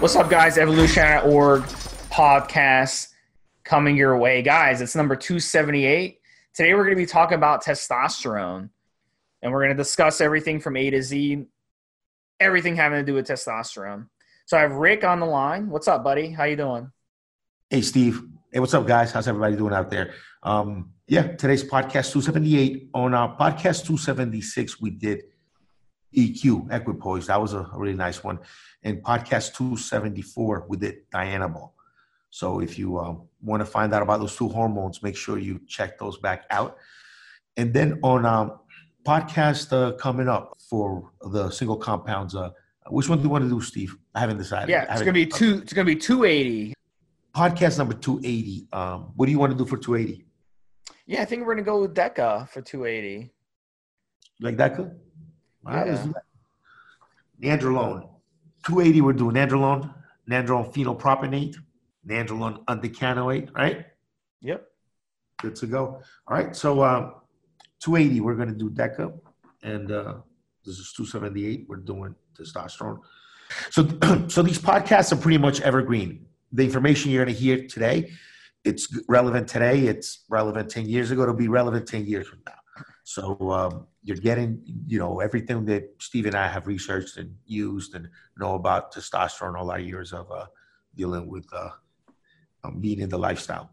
What's 0.00 0.16
up, 0.16 0.30
guys? 0.30 0.56
Evolution.org 0.56 1.60
podcast 2.10 3.08
coming 3.64 3.98
your 3.98 4.16
way. 4.16 4.40
Guys, 4.40 4.80
it's 4.80 4.96
number 4.96 5.14
278. 5.14 6.18
Today, 6.54 6.72
we're 6.72 6.84
going 6.84 6.96
to 6.96 7.02
be 7.02 7.04
talking 7.04 7.34
about 7.34 7.62
testosterone, 7.62 8.70
and 9.42 9.52
we're 9.52 9.58
going 9.58 9.76
to 9.76 9.76
discuss 9.76 10.22
everything 10.22 10.58
from 10.58 10.78
A 10.78 10.88
to 10.88 11.02
Z, 11.02 11.44
everything 12.40 12.76
having 12.76 12.98
to 12.98 13.04
do 13.04 13.12
with 13.12 13.26
testosterone. 13.26 14.06
So 14.46 14.56
I 14.56 14.62
have 14.62 14.72
Rick 14.72 15.04
on 15.04 15.20
the 15.20 15.26
line. 15.26 15.68
What's 15.68 15.86
up, 15.86 16.02
buddy? 16.02 16.30
How 16.30 16.44
you 16.44 16.56
doing? 16.56 16.90
Hey, 17.68 17.82
Steve. 17.82 18.22
Hey, 18.50 18.60
what's 18.60 18.72
up, 18.72 18.86
guys? 18.86 19.12
How's 19.12 19.28
everybody 19.28 19.54
doing 19.54 19.74
out 19.74 19.90
there? 19.90 20.14
Um, 20.42 20.94
yeah, 21.08 21.26
today's 21.26 21.62
podcast 21.62 22.10
278. 22.12 22.88
On 22.94 23.12
our 23.12 23.36
podcast 23.36 23.84
276, 23.84 24.80
we 24.80 24.92
did 24.92 25.24
EQ, 26.16 26.72
equipoise. 26.72 27.26
That 27.26 27.40
was 27.40 27.52
a 27.52 27.68
really 27.74 27.94
nice 27.94 28.24
one. 28.24 28.38
And 28.82 29.02
podcast 29.02 29.54
274, 29.54 30.66
we 30.68 30.76
did 30.76 31.10
Dianabol. 31.10 31.72
So 32.30 32.60
if 32.60 32.78
you 32.78 32.98
uh, 32.98 33.16
want 33.42 33.60
to 33.60 33.66
find 33.66 33.92
out 33.92 34.02
about 34.02 34.20
those 34.20 34.36
two 34.36 34.48
hormones, 34.48 35.02
make 35.02 35.16
sure 35.16 35.38
you 35.38 35.60
check 35.66 35.98
those 35.98 36.18
back 36.18 36.44
out. 36.50 36.76
And 37.56 37.74
then 37.74 37.98
on 38.02 38.24
um, 38.24 38.60
podcast 39.04 39.72
uh, 39.72 39.92
coming 39.96 40.28
up 40.28 40.56
for 40.68 41.12
the 41.20 41.50
single 41.50 41.76
compounds, 41.76 42.34
uh, 42.34 42.50
which 42.88 43.08
one 43.08 43.18
do 43.18 43.24
you 43.24 43.30
want 43.30 43.44
to 43.44 43.50
do, 43.50 43.60
Steve? 43.60 43.96
I 44.14 44.20
haven't 44.20 44.38
decided. 44.38 44.70
Yeah, 44.70 44.90
it's 44.90 45.00
gonna 45.00 45.12
be 45.12 45.26
two. 45.26 45.60
It's 45.62 45.72
gonna 45.72 45.84
be 45.84 45.96
two 45.96 46.24
eighty. 46.24 46.74
Podcast 47.34 47.78
number 47.78 47.94
two 47.94 48.18
eighty. 48.24 48.66
Um, 48.72 49.12
what 49.16 49.26
do 49.26 49.32
you 49.32 49.38
want 49.38 49.52
to 49.52 49.58
do 49.58 49.66
for 49.66 49.76
two 49.76 49.96
eighty? 49.96 50.24
Yeah, 51.06 51.22
I 51.22 51.24
think 51.24 51.44
we're 51.44 51.54
gonna 51.54 51.64
go 51.64 51.82
with 51.82 51.94
Deca 51.94 52.48
for 52.48 52.62
two 52.62 52.86
eighty. 52.86 53.30
Like 54.40 54.56
Deca? 54.56 54.92
Yeah. 55.66 56.06
Nandrolone. 57.42 58.08
280, 58.64 59.00
we're 59.00 59.12
doing 59.12 59.34
nandrolone, 59.34 59.92
nandrolone 60.28 60.72
phenylpropionate, 60.72 61.56
nandrolone 62.06 62.64
undecanoate, 62.66 63.54
right? 63.54 63.86
Yep. 64.42 64.66
Good 65.40 65.56
to 65.56 65.66
go. 65.66 66.00
All 66.26 66.36
right, 66.36 66.54
so 66.54 66.80
uh, 66.80 67.10
280, 67.80 68.20
we're 68.20 68.34
going 68.34 68.48
to 68.48 68.54
do 68.54 68.70
DECA, 68.70 69.12
and 69.62 69.90
uh, 69.90 70.14
this 70.64 70.78
is 70.78 70.92
278. 70.92 71.66
We're 71.68 71.76
doing 71.76 72.14
testosterone. 72.38 73.00
So, 73.70 73.88
so 74.28 74.42
these 74.42 74.58
podcasts 74.58 75.12
are 75.12 75.16
pretty 75.16 75.38
much 75.38 75.60
evergreen. 75.60 76.26
The 76.52 76.64
information 76.64 77.10
you're 77.10 77.24
going 77.24 77.34
to 77.34 77.40
hear 77.40 77.66
today, 77.66 78.10
it's 78.64 78.88
relevant 79.08 79.48
today. 79.48 79.86
It's 79.86 80.24
relevant 80.28 80.70
10 80.70 80.88
years 80.88 81.10
ago. 81.10 81.22
It'll 81.22 81.34
be 81.34 81.48
relevant 81.48 81.86
10 81.86 82.06
years 82.06 82.26
from 82.26 82.40
now. 82.46 82.59
So 83.10 83.50
um, 83.50 83.88
you're 84.04 84.16
getting, 84.16 84.62
you 84.86 85.00
know, 85.00 85.18
everything 85.18 85.64
that 85.64 85.90
Steve 85.98 86.26
and 86.26 86.36
I 86.36 86.46
have 86.46 86.68
researched 86.68 87.16
and 87.16 87.34
used 87.44 87.96
and 87.96 88.08
know 88.38 88.54
about 88.54 88.94
testosterone 88.94 89.58
all 89.58 89.68
our 89.72 89.80
years 89.80 90.12
of 90.12 90.30
uh, 90.30 90.46
dealing 90.94 91.26
with 91.26 91.44
uh, 91.52 91.70
um, 92.62 92.80
being 92.80 93.00
in 93.00 93.08
the 93.08 93.18
lifestyle. 93.18 93.72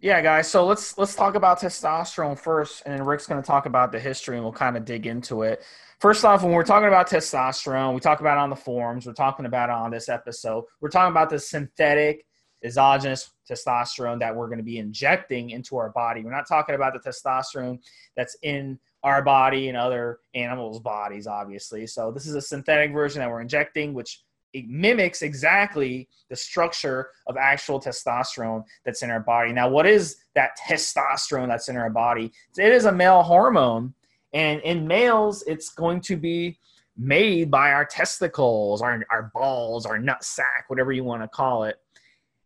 Yeah, 0.00 0.20
guys. 0.20 0.50
So 0.50 0.66
let's 0.66 0.98
let's 0.98 1.14
talk 1.14 1.34
about 1.34 1.60
testosterone 1.60 2.38
first, 2.38 2.82
and 2.84 2.92
then 2.92 3.06
Rick's 3.06 3.26
going 3.26 3.40
to 3.40 3.46
talk 3.46 3.64
about 3.64 3.90
the 3.90 3.98
history, 3.98 4.36
and 4.36 4.44
we'll 4.44 4.52
kind 4.52 4.76
of 4.76 4.84
dig 4.84 5.06
into 5.06 5.44
it. 5.44 5.62
First 6.00 6.22
off, 6.26 6.42
when 6.42 6.52
we're 6.52 6.62
talking 6.62 6.88
about 6.88 7.08
testosterone, 7.08 7.94
we 7.94 8.00
talk 8.00 8.20
about 8.20 8.36
it 8.36 8.40
on 8.40 8.50
the 8.50 8.56
forums. 8.56 9.06
We're 9.06 9.14
talking 9.14 9.46
about 9.46 9.70
it 9.70 9.76
on 9.76 9.90
this 9.90 10.10
episode. 10.10 10.64
We're 10.82 10.90
talking 10.90 11.12
about 11.12 11.30
the 11.30 11.38
synthetic 11.38 12.26
exogenous 12.64 13.30
testosterone 13.48 14.18
that 14.20 14.34
we're 14.34 14.46
going 14.46 14.58
to 14.58 14.64
be 14.64 14.78
injecting 14.78 15.50
into 15.50 15.76
our 15.76 15.90
body. 15.90 16.22
We're 16.22 16.30
not 16.30 16.48
talking 16.48 16.74
about 16.74 16.92
the 16.92 17.10
testosterone 17.10 17.78
that's 18.16 18.36
in 18.42 18.78
our 19.02 19.22
body 19.22 19.68
and 19.68 19.76
other 19.76 20.20
animals' 20.34 20.80
bodies, 20.80 21.26
obviously. 21.26 21.86
So 21.86 22.12
this 22.12 22.26
is 22.26 22.34
a 22.34 22.40
synthetic 22.40 22.92
version 22.92 23.20
that 23.20 23.30
we're 23.30 23.40
injecting, 23.40 23.94
which 23.94 24.22
it 24.52 24.68
mimics 24.68 25.22
exactly 25.22 26.08
the 26.28 26.36
structure 26.36 27.08
of 27.26 27.36
actual 27.36 27.80
testosterone 27.80 28.64
that's 28.84 29.02
in 29.02 29.10
our 29.10 29.20
body. 29.20 29.52
Now, 29.52 29.68
what 29.68 29.86
is 29.86 30.16
that 30.34 30.58
testosterone 30.68 31.48
that's 31.48 31.68
in 31.68 31.76
our 31.76 31.90
body? 31.90 32.32
It 32.58 32.72
is 32.72 32.84
a 32.84 32.92
male 32.92 33.22
hormone, 33.22 33.94
and 34.32 34.60
in 34.60 34.86
males, 34.86 35.42
it's 35.46 35.70
going 35.70 36.00
to 36.02 36.16
be 36.16 36.58
made 36.96 37.50
by 37.50 37.72
our 37.72 37.84
testicles, 37.84 38.82
our, 38.82 39.02
our 39.10 39.30
balls, 39.34 39.86
our 39.86 39.98
nut 39.98 40.22
sack, 40.22 40.64
whatever 40.68 40.92
you 40.92 41.04
want 41.04 41.22
to 41.22 41.28
call 41.28 41.64
it. 41.64 41.76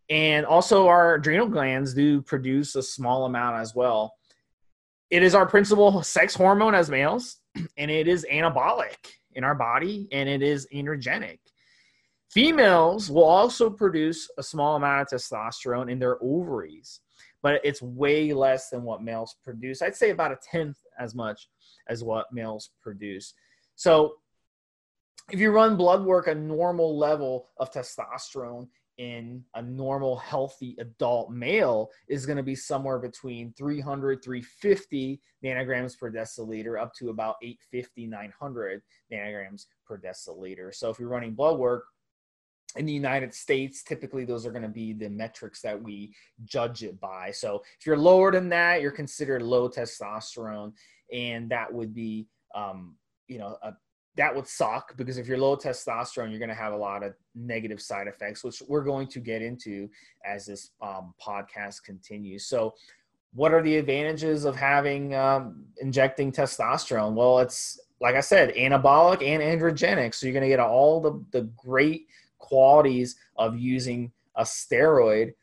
And 0.08 0.46
also, 0.46 0.86
our 0.86 1.14
adrenal 1.14 1.48
glands 1.48 1.92
do 1.92 2.22
produce 2.22 2.76
a 2.76 2.82
small 2.82 3.24
amount 3.24 3.56
as 3.56 3.74
well. 3.74 4.14
It 5.10 5.22
is 5.22 5.34
our 5.34 5.46
principal 5.46 6.02
sex 6.02 6.34
hormone 6.34 6.74
as 6.74 6.90
males, 6.90 7.38
and 7.76 7.90
it 7.90 8.06
is 8.06 8.26
anabolic 8.30 8.96
in 9.32 9.44
our 9.44 9.54
body, 9.54 10.08
and 10.12 10.28
it 10.28 10.42
is 10.42 10.66
androgenic. 10.72 11.38
Females 12.30 13.10
will 13.10 13.24
also 13.24 13.70
produce 13.70 14.28
a 14.38 14.42
small 14.42 14.76
amount 14.76 15.12
of 15.12 15.18
testosterone 15.18 15.90
in 15.90 15.98
their 15.98 16.22
ovaries, 16.22 17.00
but 17.42 17.60
it's 17.64 17.82
way 17.82 18.32
less 18.32 18.70
than 18.70 18.82
what 18.82 19.02
males 19.02 19.36
produce. 19.44 19.82
I'd 19.82 19.94
say 19.94 20.10
about 20.10 20.32
a 20.32 20.38
tenth 20.50 20.78
as 20.98 21.14
much 21.14 21.48
as 21.88 22.02
what 22.02 22.32
males 22.32 22.70
produce. 22.80 23.34
So, 23.74 24.14
if 25.30 25.40
you 25.40 25.50
run 25.50 25.76
blood 25.76 26.04
work, 26.04 26.28
a 26.28 26.34
normal 26.34 26.96
level 26.96 27.48
of 27.58 27.72
testosterone 27.72 28.68
in 28.98 29.44
a 29.54 29.62
normal 29.62 30.16
healthy 30.16 30.74
adult 30.78 31.30
male 31.30 31.90
is 32.08 32.24
going 32.24 32.36
to 32.36 32.42
be 32.42 32.54
somewhere 32.54 32.98
between 32.98 33.52
300 33.52 34.22
350 34.24 35.20
nanograms 35.44 35.98
per 35.98 36.10
deciliter 36.10 36.80
up 36.80 36.94
to 36.94 37.10
about 37.10 37.36
850 37.42 38.06
900 38.06 38.82
nanograms 39.12 39.66
per 39.86 39.98
deciliter 39.98 40.74
so 40.74 40.88
if 40.88 40.98
you're 40.98 41.08
running 41.08 41.34
blood 41.34 41.58
work 41.58 41.84
in 42.76 42.86
the 42.86 42.92
United 42.92 43.34
States, 43.34 43.82
typically 43.82 44.24
those 44.24 44.46
are 44.46 44.50
going 44.50 44.62
to 44.62 44.68
be 44.68 44.92
the 44.92 45.08
metrics 45.08 45.60
that 45.62 45.80
we 45.80 46.12
judge 46.44 46.82
it 46.82 47.00
by. 47.00 47.30
So 47.30 47.62
if 47.78 47.86
you're 47.86 47.96
lower 47.96 48.30
than 48.30 48.48
that, 48.50 48.82
you're 48.82 48.90
considered 48.90 49.42
low 49.42 49.68
testosterone, 49.68 50.72
and 51.12 51.50
that 51.50 51.72
would 51.72 51.94
be, 51.94 52.28
um, 52.54 52.96
you 53.28 53.38
know, 53.38 53.56
a 53.62 53.72
that 54.16 54.34
would 54.34 54.46
suck 54.46 54.96
because 54.96 55.18
if 55.18 55.26
you're 55.26 55.38
low 55.38 55.56
testosterone, 55.56 56.30
you're 56.30 56.38
going 56.38 56.48
to 56.48 56.54
have 56.54 56.72
a 56.72 56.76
lot 56.76 57.02
of 57.02 57.14
negative 57.34 57.80
side 57.80 58.06
effects, 58.06 58.42
which 58.42 58.62
we're 58.66 58.82
going 58.82 59.06
to 59.08 59.20
get 59.20 59.42
into 59.42 59.88
as 60.24 60.46
this 60.46 60.70
um, 60.80 61.14
podcast 61.24 61.82
continues. 61.84 62.46
So, 62.46 62.74
what 63.34 63.52
are 63.52 63.62
the 63.62 63.76
advantages 63.76 64.46
of 64.46 64.56
having 64.56 65.14
um, 65.14 65.66
injecting 65.80 66.32
testosterone? 66.32 67.12
Well, 67.12 67.40
it's 67.40 67.78
like 68.00 68.14
I 68.14 68.20
said, 68.20 68.54
anabolic 68.54 69.22
and 69.22 69.42
androgenic. 69.42 70.14
So, 70.14 70.26
you're 70.26 70.32
going 70.32 70.42
to 70.42 70.48
get 70.48 70.60
all 70.60 71.00
the, 71.00 71.22
the 71.32 71.42
great 71.56 72.06
qualities 72.38 73.16
of 73.36 73.58
using 73.58 74.12
a 74.36 74.42
steroid. 74.42 75.34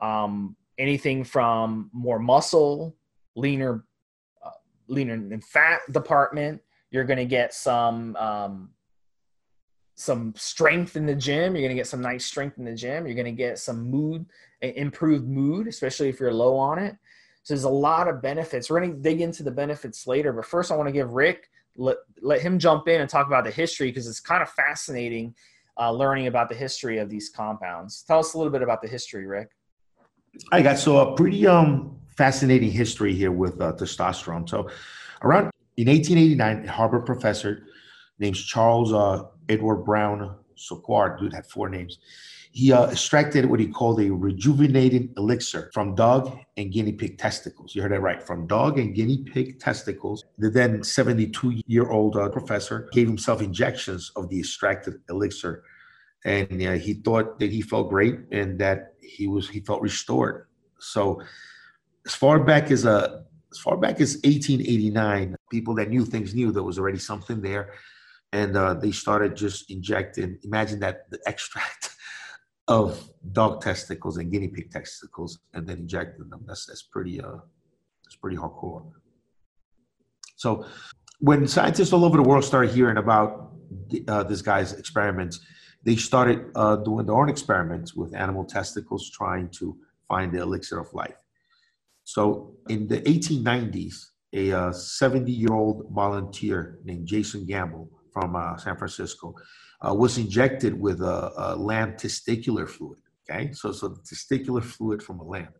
Um, 0.00 0.56
anything 0.78 1.24
from 1.24 1.90
more 1.92 2.18
muscle, 2.18 2.96
leaner, 3.34 3.84
uh, 4.44 4.50
leaner 4.88 5.14
and 5.14 5.44
fat 5.44 5.80
department 5.92 6.60
you're 6.90 7.04
going 7.04 7.18
to 7.18 7.24
get 7.24 7.54
some 7.54 8.16
um, 8.16 8.70
some 9.94 10.32
strength 10.36 10.96
in 10.96 11.06
the 11.06 11.14
gym. 11.14 11.54
You're 11.54 11.62
going 11.62 11.76
to 11.76 11.80
get 11.80 11.86
some 11.86 12.00
nice 12.00 12.24
strength 12.24 12.58
in 12.58 12.64
the 12.64 12.74
gym. 12.74 13.06
You're 13.06 13.14
going 13.14 13.26
to 13.26 13.32
get 13.32 13.58
some 13.58 13.90
mood, 13.90 14.26
improved 14.62 15.28
mood, 15.28 15.66
especially 15.66 16.08
if 16.08 16.18
you're 16.18 16.32
low 16.32 16.56
on 16.56 16.78
it. 16.78 16.96
So 17.42 17.54
there's 17.54 17.64
a 17.64 17.68
lot 17.68 18.08
of 18.08 18.22
benefits. 18.22 18.70
We're 18.70 18.80
going 18.80 18.92
to 18.92 18.98
dig 18.98 19.20
into 19.20 19.42
the 19.42 19.50
benefits 19.50 20.06
later, 20.06 20.32
but 20.32 20.46
first 20.46 20.72
I 20.72 20.76
want 20.76 20.88
to 20.88 20.92
give 20.92 21.10
Rick 21.10 21.50
let 21.76 21.98
let 22.20 22.40
him 22.40 22.58
jump 22.58 22.88
in 22.88 23.00
and 23.00 23.08
talk 23.08 23.26
about 23.26 23.44
the 23.44 23.50
history 23.50 23.88
because 23.88 24.06
it's 24.06 24.20
kind 24.20 24.42
of 24.42 24.50
fascinating 24.50 25.34
uh, 25.78 25.90
learning 25.90 26.26
about 26.26 26.48
the 26.48 26.54
history 26.54 26.98
of 26.98 27.08
these 27.08 27.28
compounds. 27.28 28.02
Tell 28.02 28.18
us 28.18 28.34
a 28.34 28.38
little 28.38 28.52
bit 28.52 28.62
about 28.62 28.82
the 28.82 28.88
history, 28.88 29.26
Rick. 29.26 29.50
I 30.52 30.62
got 30.62 30.78
so 30.78 30.98
a 30.98 31.16
pretty 31.16 31.46
um 31.46 31.98
fascinating 32.16 32.70
history 32.70 33.14
here 33.14 33.32
with 33.32 33.60
uh, 33.60 33.72
testosterone. 33.72 34.48
So 34.48 34.68
around 35.22 35.50
in 35.76 35.88
1889, 35.88 36.66
a 36.66 36.70
Harvard 36.70 37.06
professor 37.06 37.66
named 38.18 38.36
Charles 38.36 38.92
uh, 38.92 39.24
Edward 39.48 39.84
Brown 39.84 40.36
Séquard, 40.56 41.18
dude 41.18 41.32
had 41.32 41.46
four 41.46 41.68
names. 41.68 41.98
He 42.52 42.72
uh, 42.72 42.90
extracted 42.90 43.46
what 43.46 43.60
he 43.60 43.68
called 43.68 44.00
a 44.00 44.10
rejuvenating 44.10 45.14
elixir 45.16 45.70
from 45.72 45.94
dog 45.94 46.36
and 46.56 46.72
guinea 46.72 46.92
pig 46.92 47.16
testicles. 47.16 47.74
You 47.74 47.82
heard 47.82 47.92
that 47.92 48.00
right, 48.00 48.20
from 48.20 48.48
dog 48.48 48.78
and 48.78 48.92
guinea 48.94 49.18
pig 49.18 49.60
testicles. 49.60 50.24
The 50.38 50.50
then 50.50 50.82
72 50.82 51.62
year 51.66 51.88
old 51.88 52.16
uh, 52.16 52.28
professor 52.28 52.88
gave 52.92 53.06
himself 53.06 53.40
injections 53.40 54.10
of 54.16 54.28
the 54.28 54.40
extracted 54.40 54.94
elixir. 55.08 55.62
And 56.24 56.60
uh, 56.60 56.72
he 56.72 56.94
thought 56.94 57.38
that 57.38 57.50
he 57.52 57.62
felt 57.62 57.88
great 57.88 58.18
and 58.32 58.58
that 58.58 58.94
he 59.00 59.28
was 59.28 59.48
he 59.48 59.60
felt 59.60 59.80
restored. 59.80 60.46
So, 60.78 61.22
as 62.04 62.14
far 62.14 62.40
back 62.40 62.70
as 62.70 62.84
a 62.84 62.90
uh, 62.90 63.22
as 63.52 63.58
far 63.58 63.76
back 63.76 64.00
as 64.00 64.14
1889, 64.24 65.36
people 65.50 65.74
that 65.74 65.90
knew 65.90 66.04
things 66.04 66.34
knew 66.34 66.52
there 66.52 66.62
was 66.62 66.78
already 66.78 66.98
something 66.98 67.40
there. 67.40 67.74
And 68.32 68.56
uh, 68.56 68.74
they 68.74 68.92
started 68.92 69.36
just 69.36 69.70
injecting, 69.70 70.38
imagine 70.44 70.78
that 70.80 71.10
the 71.10 71.18
extract 71.26 71.90
of 72.68 73.10
dog 73.32 73.60
testicles 73.60 74.18
and 74.18 74.30
guinea 74.30 74.48
pig 74.48 74.70
testicles 74.70 75.40
and 75.52 75.66
then 75.66 75.78
injecting 75.78 76.28
them. 76.28 76.44
That's, 76.46 76.66
that's 76.66 76.82
pretty, 76.82 77.20
uh, 77.20 77.38
that's 78.04 78.16
pretty 78.16 78.36
hardcore. 78.36 78.88
So 80.36 80.64
when 81.18 81.46
scientists 81.48 81.92
all 81.92 82.04
over 82.04 82.16
the 82.16 82.22
world 82.22 82.44
started 82.44 82.70
hearing 82.70 82.98
about 82.98 83.50
uh, 84.06 84.22
this 84.22 84.42
guy's 84.42 84.72
experiments, 84.72 85.40
they 85.82 85.96
started 85.96 86.50
uh, 86.54 86.76
doing 86.76 87.06
their 87.06 87.16
own 87.16 87.28
experiments 87.28 87.94
with 87.94 88.14
animal 88.14 88.44
testicles, 88.44 89.10
trying 89.10 89.48
to 89.48 89.76
find 90.08 90.32
the 90.32 90.38
elixir 90.38 90.78
of 90.78 90.92
life. 90.94 91.16
So 92.14 92.56
in 92.68 92.88
the 92.88 93.00
1890s, 93.02 93.94
a 94.32 94.74
70 94.74 95.32
uh, 95.32 95.36
year 95.36 95.52
old 95.52 95.86
volunteer 95.92 96.80
named 96.82 97.06
Jason 97.06 97.46
Gamble 97.46 97.88
from 98.12 98.34
uh, 98.34 98.56
San 98.56 98.76
Francisco 98.76 99.36
uh, 99.80 99.94
was 99.94 100.18
injected 100.18 100.74
with 100.74 101.00
a, 101.02 101.30
a, 101.36 101.54
lamb 101.54 101.92
testicular 101.92 102.68
fluid. 102.68 102.98
Okay, 103.22 103.52
so 103.52 103.70
so 103.70 103.86
the 103.86 104.00
testicular 104.00 104.60
fluid 104.60 105.00
from 105.04 105.20
a 105.20 105.24
lamb, 105.24 105.54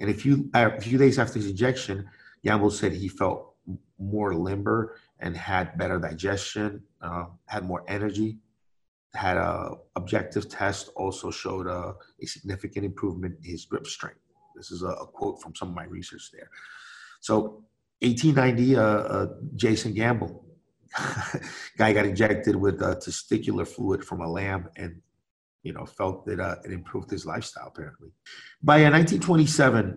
and 0.00 0.10
a 0.10 0.14
few 0.14 0.50
a 0.54 0.80
few 0.80 0.98
days 0.98 1.20
after 1.20 1.38
his 1.38 1.48
injection, 1.48 2.08
Gamble 2.44 2.72
said 2.72 2.92
he 2.92 3.06
felt 3.06 3.54
more 3.96 4.34
limber 4.34 4.98
and 5.20 5.36
had 5.36 5.78
better 5.78 6.00
digestion, 6.00 6.82
uh, 7.00 7.26
had 7.46 7.64
more 7.64 7.84
energy, 7.86 8.38
had 9.14 9.36
a 9.36 9.76
objective 9.94 10.48
test 10.48 10.90
also 10.96 11.30
showed 11.30 11.68
a, 11.68 11.94
a 12.20 12.26
significant 12.26 12.84
improvement 12.84 13.36
in 13.44 13.50
his 13.52 13.64
grip 13.66 13.86
strength. 13.86 14.25
This 14.56 14.70
is 14.70 14.82
a, 14.82 14.88
a, 14.88 15.06
quote 15.06 15.40
from 15.40 15.54
some 15.54 15.68
of 15.68 15.74
my 15.74 15.84
research 15.84 16.30
there. 16.32 16.48
So 17.20 17.64
1890, 18.00 18.76
uh, 18.76 18.82
uh, 18.82 19.26
Jason 19.54 19.94
Gamble, 19.94 20.44
guy 21.78 21.92
got 21.92 22.06
injected 22.06 22.56
with 22.56 22.82
uh, 22.82 22.96
testicular 22.96 23.66
fluid 23.66 24.04
from 24.04 24.20
a 24.20 24.28
lamb 24.28 24.68
and 24.76 25.00
you 25.62 25.72
know 25.72 25.84
felt 25.84 26.24
that 26.26 26.40
uh, 26.40 26.56
it 26.64 26.72
improved 26.72 27.10
his 27.10 27.26
lifestyle 27.26 27.68
apparently. 27.68 28.10
By 28.62 28.82
1927, 28.82 29.84
uh, 29.84 29.92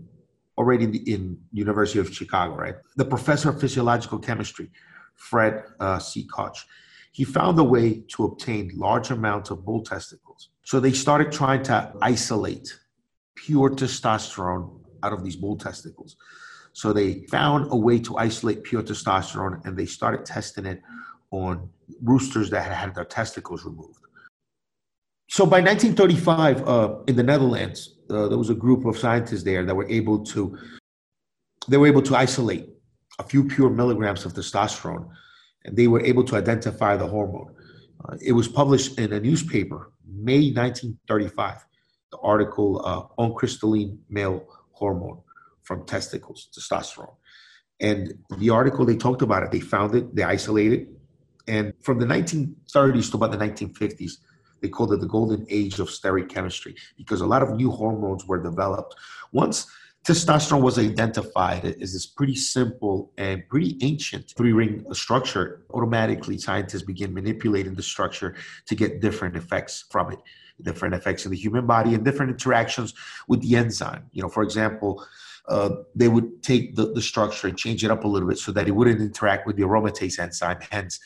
already 0.60 0.86
in, 0.86 0.92
the, 0.92 1.14
in 1.14 1.38
University 1.54 2.00
of 2.00 2.14
Chicago, 2.14 2.56
right, 2.56 2.76
the 2.98 3.06
professor 3.06 3.50
of 3.50 3.62
physiological 3.62 4.20
chemistry, 4.20 4.72
Fred 5.16 5.64
uh, 5.80 6.00
C. 6.00 6.26
Koch, 6.26 6.58
he 7.12 7.24
found 7.24 7.58
a 7.60 7.64
way 7.64 8.04
to 8.10 8.26
obtain 8.26 8.72
large 8.76 9.12
amounts 9.12 9.50
of 9.52 9.66
bull 9.66 9.84
testicles. 9.84 10.50
So 10.64 10.80
they 10.80 10.92
started 10.92 11.32
trying 11.32 11.64
to 11.64 11.94
isolate 12.02 12.78
pure 13.46 13.70
testosterone 13.70 14.80
out 15.04 15.14
of 15.14 15.24
these 15.24 15.36
bull 15.36 15.58
testicles. 15.58 16.16
So 16.74 16.94
they 16.94 17.26
found 17.28 17.72
a 17.72 17.76
way 17.76 18.00
to 18.00 18.18
isolate 18.18 18.64
pure 18.64 18.84
testosterone 18.84 19.66
and 19.66 19.78
they 19.78 19.86
started 19.86 20.26
testing 20.26 20.66
it 20.66 20.82
on 21.32 21.70
roosters 22.04 22.50
that 22.50 22.64
had 22.64 22.74
had 22.74 22.96
their 22.96 23.06
testicles 23.06 23.66
removed. 23.66 24.00
So 25.30 25.46
by 25.46 25.62
1935, 25.62 26.68
uh, 26.68 26.96
in 27.08 27.16
the 27.16 27.24
Netherlands, 27.24 27.96
uh, 28.10 28.28
there 28.28 28.38
was 28.38 28.50
a 28.50 28.56
group 28.56 28.86
of 28.86 28.98
scientists 28.98 29.44
there 29.44 29.64
that 29.66 29.76
were 29.76 29.88
able 29.88 30.24
to 30.34 30.58
they 31.68 31.78
were 31.78 31.88
able 31.88 32.02
to 32.02 32.16
isolate 32.16 32.68
a 33.20 33.24
few 33.24 33.44
pure 33.44 33.70
milligrams 33.70 34.26
of 34.26 34.34
testosterone, 34.34 35.08
and 35.66 35.78
they 35.78 35.88
were 35.88 36.04
able 36.04 36.24
to 36.24 36.36
identify 36.36 36.98
the 36.98 37.06
hormone. 37.06 37.54
Uh, 38.06 38.16
it 38.22 38.32
was 38.32 38.48
published 38.48 38.98
in 38.98 39.14
a 39.14 39.20
newspaper, 39.20 39.92
May 40.08 40.52
1935 40.52 41.69
the 42.12 42.18
article 42.20 42.82
uh, 42.86 43.22
on 43.22 43.34
crystalline 43.34 44.00
male 44.10 44.46
hormone 44.72 45.22
from 45.64 45.86
testicles, 45.86 46.50
testosterone. 46.58 47.16
And 47.80 48.14
the 48.38 48.50
article, 48.50 48.86
they 48.86 48.98
talked 48.98 49.22
about 49.22 49.44
it. 49.44 49.52
They 49.52 49.60
found 49.60 49.96
it, 49.96 50.16
they 50.16 50.24
isolated. 50.24 50.88
And 51.48 51.74
from 51.82 52.00
the 52.00 52.06
1930s 52.06 53.12
to 53.12 53.18
about 53.18 53.32
the 53.32 53.38
1950s, 53.38 54.14
they 54.62 54.68
called 54.68 54.92
it 54.94 55.00
the 55.00 55.08
golden 55.08 55.46
age 55.50 55.80
of 55.80 55.88
steroid 55.88 56.30
chemistry 56.30 56.76
because 56.98 57.22
a 57.22 57.26
lot 57.26 57.42
of 57.42 57.56
new 57.56 57.72
hormones 57.72 58.26
were 58.26 58.42
developed. 58.42 58.96
Once 59.32 59.68
testosterone 60.06 60.62
was 60.62 60.78
identified 60.78 61.64
as 61.66 61.94
this 61.94 62.06
pretty 62.06 62.36
simple 62.36 63.12
and 63.18 63.48
pretty 63.48 63.78
ancient 63.82 64.34
three 64.36 64.52
ring 64.52 64.86
structure, 64.94 65.64
automatically 65.74 66.38
scientists 66.38 66.84
begin 66.84 67.14
manipulating 67.14 67.76
the 67.76 67.84
structure 67.84 68.36
to 68.66 68.76
get 68.76 69.02
different 69.02 69.36
effects 69.36 69.86
from 69.90 70.12
it 70.12 70.20
different 70.62 70.96
effects 70.96 71.26
in 71.26 71.32
the 71.32 71.38
human 71.38 71.66
body 71.66 71.94
and 71.94 72.04
different 72.04 72.32
interactions 72.32 72.94
with 73.28 73.42
the 73.42 73.56
enzyme. 73.56 74.04
You 74.12 74.22
know, 74.22 74.30
for 74.30 74.44
example, 74.44 75.06
uh, 75.48 75.70
they 75.96 76.08
would 76.08 76.44
take 76.44 76.76
the, 76.76 76.94
the 76.94 77.02
structure 77.02 77.48
and 77.48 77.58
change 77.58 77.84
it 77.84 77.92
up 77.92 78.04
a 78.04 78.08
little 78.08 78.28
bit 78.28 78.38
so 78.38 78.52
that 78.52 78.68
it 78.68 78.72
wouldn't 78.72 79.02
interact 79.02 79.48
with 79.48 79.56
the 79.56 79.64
aromatase 79.64 80.20
enzyme. 80.20 80.60
Hence, 80.70 81.00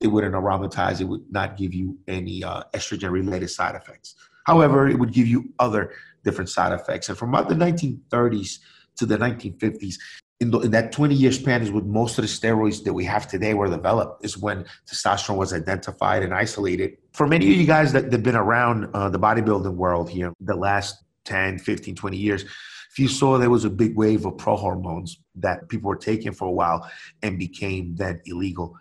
it 0.00 0.06
wouldn't 0.06 0.34
aromatize. 0.34 1.00
It 1.00 1.04
would 1.04 1.30
not 1.30 1.56
give 1.56 1.74
you 1.74 1.98
any 2.08 2.42
uh, 2.42 2.62
estrogen-related 2.74 3.50
side 3.50 3.74
effects. 3.74 4.14
However, 4.46 4.88
it 4.88 4.98
would 4.98 5.12
give 5.12 5.26
you 5.26 5.52
other 5.58 5.92
different 6.24 6.48
side 6.48 6.72
effects. 6.72 7.08
And 7.08 7.18
from 7.18 7.30
about 7.30 7.48
the 7.48 7.54
1930s 7.54 8.58
to 8.96 9.06
the 9.06 9.16
1950s, 9.16 9.96
in, 10.40 10.50
the, 10.50 10.60
in, 10.60 10.70
that 10.70 10.92
20 10.92 11.14
year 11.14 11.32
span 11.32 11.62
is 11.62 11.70
when 11.70 11.90
most 11.90 12.18
of 12.18 12.22
the 12.22 12.28
steroids 12.28 12.82
that 12.84 12.92
we 12.92 13.04
have 13.04 13.28
today 13.28 13.54
were 13.54 13.68
developed 13.68 14.24
is 14.24 14.38
when 14.38 14.64
testosterone 14.86 15.36
was 15.36 15.52
identified 15.52 16.22
and 16.22 16.34
isolated. 16.34 16.96
For 17.12 17.26
many 17.26 17.50
of 17.50 17.56
you 17.56 17.66
guys 17.66 17.92
that 17.92 18.12
have 18.12 18.22
been 18.22 18.36
around 18.36 18.90
uh, 18.94 19.08
the 19.08 19.18
bodybuilding 19.18 19.74
world 19.74 20.10
here 20.10 20.32
the 20.40 20.56
last 20.56 21.04
10 21.26 21.58
15 21.58 21.94
20 21.94 22.16
years 22.16 22.44
if 22.90 22.98
you 22.98 23.06
saw 23.06 23.36
there 23.36 23.50
was 23.50 23.66
a 23.66 23.70
big 23.70 23.94
wave 23.94 24.24
of 24.24 24.38
pro 24.38 24.56
hormones 24.56 25.20
that 25.34 25.68
people 25.68 25.88
were 25.88 25.96
taking 25.96 26.32
for 26.32 26.48
a 26.48 26.50
while 26.50 26.90
and 27.22 27.38
became 27.38 27.94
then 27.94 28.20
illegal 28.24 28.74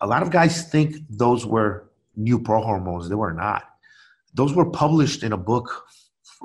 a 0.00 0.06
lot 0.06 0.22
of 0.22 0.30
guys 0.30 0.64
think 0.64 0.96
those 1.08 1.46
were 1.46 1.90
new 2.16 2.38
pro 2.38 2.62
hormones 2.62 3.08
they 3.08 3.14
were 3.14 3.32
not. 3.32 3.64
Those 4.34 4.54
were 4.54 4.70
published 4.70 5.22
in 5.22 5.32
a 5.32 5.36
book 5.36 5.84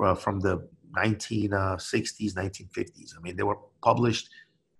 uh, 0.02 0.14
from 0.14 0.40
the 0.40 0.68
1960s, 0.96 2.34
1950s. 2.34 3.16
I 3.16 3.20
mean, 3.22 3.36
they 3.36 3.42
were 3.42 3.58
published 3.82 4.30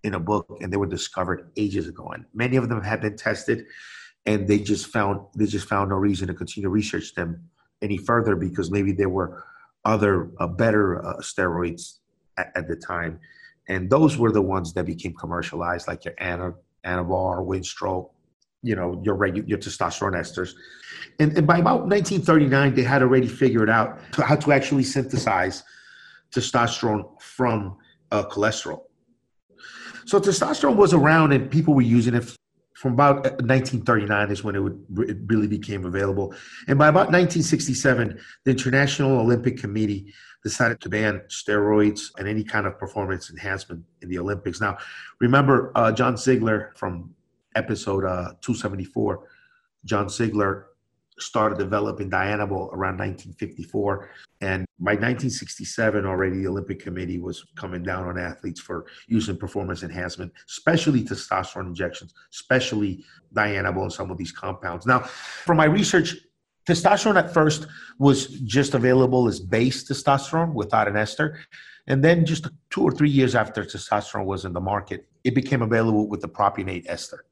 in 0.03 0.13
a 0.13 0.19
book 0.19 0.57
and 0.61 0.71
they 0.71 0.77
were 0.77 0.87
discovered 0.87 1.49
ages 1.57 1.87
ago. 1.87 2.07
And 2.09 2.25
many 2.33 2.57
of 2.57 2.69
them 2.69 2.81
have 2.81 3.01
been 3.01 3.15
tested 3.15 3.65
and 4.25 4.47
they 4.47 4.59
just 4.59 4.87
found 4.87 5.21
they 5.35 5.45
just 5.45 5.67
found 5.67 5.89
no 5.89 5.95
reason 5.95 6.27
to 6.27 6.33
continue 6.33 6.67
to 6.67 6.71
research 6.71 7.15
them 7.15 7.49
any 7.81 7.97
further 7.97 8.35
because 8.35 8.69
maybe 8.69 8.91
there 8.91 9.09
were 9.09 9.43
other 9.85 10.29
uh, 10.39 10.47
better 10.47 11.05
uh, 11.05 11.17
steroids 11.17 11.99
at, 12.37 12.51
at, 12.55 12.67
the 12.67 12.75
time. 12.75 13.19
And 13.69 13.89
those 13.89 14.17
were 14.17 14.31
the 14.31 14.41
ones 14.41 14.73
that 14.73 14.85
became 14.85 15.13
commercialized, 15.13 15.87
like 15.87 16.03
your 16.03 16.13
Ana, 16.17 16.53
Anavar, 16.85 17.45
Winstrol, 17.45 18.09
you 18.63 18.75
know, 18.75 19.01
your 19.05 19.15
regular 19.15 19.47
your 19.47 19.57
testosterone 19.57 20.13
esters. 20.13 20.53
And, 21.19 21.37
and 21.37 21.47
by 21.47 21.59
about 21.59 21.87
1939, 21.87 22.75
they 22.75 22.83
had 22.83 23.01
already 23.01 23.27
figured 23.27 23.69
out 23.69 23.99
how 24.13 24.35
to 24.35 24.51
actually 24.51 24.83
synthesize 24.83 25.63
testosterone 26.31 27.21
from 27.21 27.77
uh, 28.11 28.23
cholesterol. 28.23 28.83
So 30.05 30.19
testosterone 30.19 30.75
was 30.75 30.93
around 30.93 31.33
and 31.33 31.51
people 31.51 31.73
were 31.73 31.81
using 31.81 32.13
it 32.13 32.37
from 32.77 32.93
about 32.93 33.23
1939 33.23 34.29
is 34.31 34.43
when 34.43 34.55
it, 34.55 34.59
would, 34.59 34.85
it 35.09 35.17
really 35.25 35.47
became 35.47 35.85
available. 35.85 36.33
And 36.67 36.77
by 36.77 36.89
about 36.89 37.07
1967, 37.07 38.19
the 38.43 38.51
International 38.51 39.19
Olympic 39.19 39.57
Committee 39.57 40.13
decided 40.43 40.79
to 40.81 40.89
ban 40.89 41.21
steroids 41.27 42.11
and 42.19 42.27
any 42.27 42.43
kind 42.43 42.67
of 42.67 42.77
performance 42.77 43.31
enhancement 43.31 43.83
in 44.03 44.09
the 44.09 44.19
Olympics. 44.19 44.61
Now, 44.61 44.77
remember 45.19 45.71
uh, 45.73 45.91
John 45.91 46.17
Ziegler 46.17 46.71
from 46.75 47.15
episode 47.55 48.05
uh, 48.05 48.33
274. 48.41 49.27
John 49.83 50.07
Ziegler 50.07 50.67
started 51.19 51.57
developing 51.57 52.09
Dianabol 52.09 52.73
around 52.73 52.97
1954. 52.99 54.09
And 54.41 54.65
by 54.79 54.91
1967, 54.91 56.05
already 56.05 56.37
the 56.37 56.47
Olympic 56.47 56.79
Committee 56.79 57.17
was 57.19 57.43
coming 57.55 57.83
down 57.83 58.05
on 58.07 58.19
athletes 58.19 58.59
for 58.59 58.85
using 59.07 59.37
performance 59.37 59.83
enhancement, 59.83 60.31
especially 60.47 61.03
testosterone 61.03 61.67
injections, 61.67 62.13
especially 62.31 63.03
Dianabol 63.33 63.83
and 63.83 63.93
some 63.93 64.11
of 64.11 64.17
these 64.17 64.31
compounds. 64.31 64.85
Now, 64.85 64.99
from 64.99 65.57
my 65.57 65.65
research, 65.65 66.15
testosterone 66.67 67.17
at 67.17 67.33
first 67.33 67.67
was 67.97 68.27
just 68.27 68.73
available 68.73 69.27
as 69.27 69.39
base 69.39 69.89
testosterone 69.89 70.53
without 70.53 70.87
an 70.87 70.97
ester. 70.97 71.39
And 71.87 72.03
then 72.03 72.25
just 72.25 72.47
two 72.69 72.83
or 72.83 72.91
three 72.91 73.09
years 73.09 73.33
after 73.33 73.63
testosterone 73.63 74.25
was 74.25 74.45
in 74.45 74.53
the 74.53 74.61
market, 74.61 75.07
it 75.23 75.33
became 75.33 75.61
available 75.61 76.07
with 76.07 76.21
the 76.21 76.27
propionate 76.27 76.83
ester. 76.87 77.25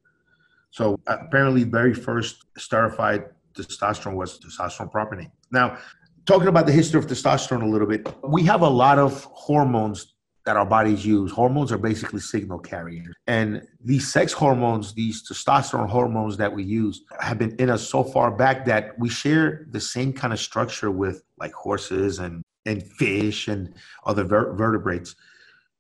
So 0.72 1.00
apparently, 1.08 1.64
very 1.64 1.94
first 1.94 2.44
esterified 2.58 3.30
testosterone 3.64 4.16
was 4.16 4.40
testosterone 4.40 4.92
propionate. 4.92 5.32
Now, 5.52 5.78
talking 6.26 6.48
about 6.48 6.66
the 6.66 6.72
history 6.72 7.00
of 7.00 7.08
testosterone 7.08 7.64
a 7.64 7.68
little 7.68 7.88
bit, 7.88 8.08
we 8.24 8.44
have 8.44 8.62
a 8.62 8.70
lot 8.70 9.00
of 9.00 9.24
hormones 9.26 10.16
that 10.46 10.56
our 10.56 10.66
bodies 10.66 11.06
use. 11.06 11.32
Hormones 11.32 11.72
are 11.72 11.78
basically 11.78 12.20
signal 12.20 12.60
carriers. 12.60 13.16
And 13.26 13.64
these 13.84 14.12
sex 14.12 14.32
hormones, 14.32 14.94
these 14.94 15.28
testosterone 15.28 15.90
hormones 15.90 16.38
that 16.38 16.54
we 16.54 16.64
use, 16.64 17.04
have 17.20 17.40
been 17.40 17.56
in 17.58 17.70
us 17.70 17.88
so 17.88 18.04
far 18.04 18.32
back 18.32 18.66
that 18.66 18.98
we 19.00 19.10
share 19.10 19.66
the 19.72 19.80
same 19.80 20.14
kind 20.14 20.34
of 20.34 20.40
structure 20.40 20.92
with 20.92 21.24
like 21.40 21.52
horses 21.54 22.20
and, 22.20 22.44
and 22.66 22.84
fish 22.84 23.48
and 23.48 23.74
other 24.06 24.24
ver- 24.24 24.54
vertebrates 24.54 25.16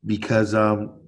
because 0.05 0.55
um, 0.55 0.99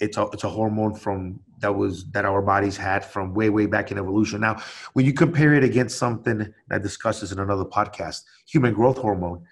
it's, 0.00 0.16
a, 0.16 0.28
it's 0.32 0.44
a 0.44 0.48
hormone 0.48 0.94
from 0.94 1.40
that 1.58 1.74
was 1.74 2.04
that 2.10 2.24
our 2.24 2.42
bodies 2.42 2.76
had 2.76 3.04
from 3.04 3.34
way 3.34 3.50
way 3.50 3.66
back 3.66 3.90
in 3.90 3.98
evolution 3.98 4.40
now 4.40 4.56
when 4.92 5.04
you 5.04 5.12
compare 5.12 5.54
it 5.54 5.64
against 5.64 5.98
something 5.98 6.52
i 6.70 6.78
discussed 6.78 7.20
this 7.20 7.32
in 7.32 7.38
another 7.38 7.64
podcast 7.64 8.22
human 8.46 8.72
growth 8.72 8.98
hormone 8.98 9.42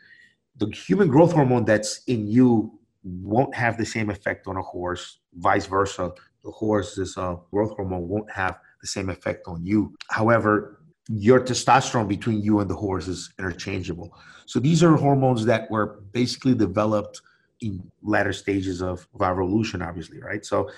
the 0.57 0.67
human 0.71 1.09
growth 1.09 1.33
hormone 1.33 1.65
that's 1.65 2.03
in 2.05 2.27
you 2.27 2.79
won't 3.03 3.55
have 3.55 3.77
the 3.77 3.85
same 3.87 4.11
effect 4.11 4.47
on 4.47 4.57
a 4.57 4.63
horse 4.63 5.19
vice 5.35 5.67
versa 5.67 6.11
the 6.43 6.51
horse's 6.51 7.17
uh, 7.17 7.37
growth 7.51 7.75
hormone 7.77 8.09
won't 8.09 8.31
have 8.31 8.59
the 8.81 8.87
same 8.87 9.09
effect 9.09 9.47
on 9.47 9.65
you 9.65 9.95
however 10.11 10.79
your 11.09 11.41
testosterone 11.41 12.09
between 12.09 12.41
you 12.41 12.61
and 12.61 12.71
the 12.71 12.75
horse 12.75 13.09
is 13.09 13.33
interchangeable. 13.39 14.17
So 14.47 14.59
these 14.59 14.83
are 14.83 14.97
hormones 14.97 15.45
that 15.47 15.71
were 15.71 16.01
basically 16.13 16.55
developed 16.55 17.21
in 17.61 17.83
latter 18.03 18.33
stages 18.33 18.83
of, 18.83 19.07
of 19.15 19.23
evolution, 19.23 19.83
obviously, 19.83 20.21
right? 20.21 20.45
So 20.45 20.71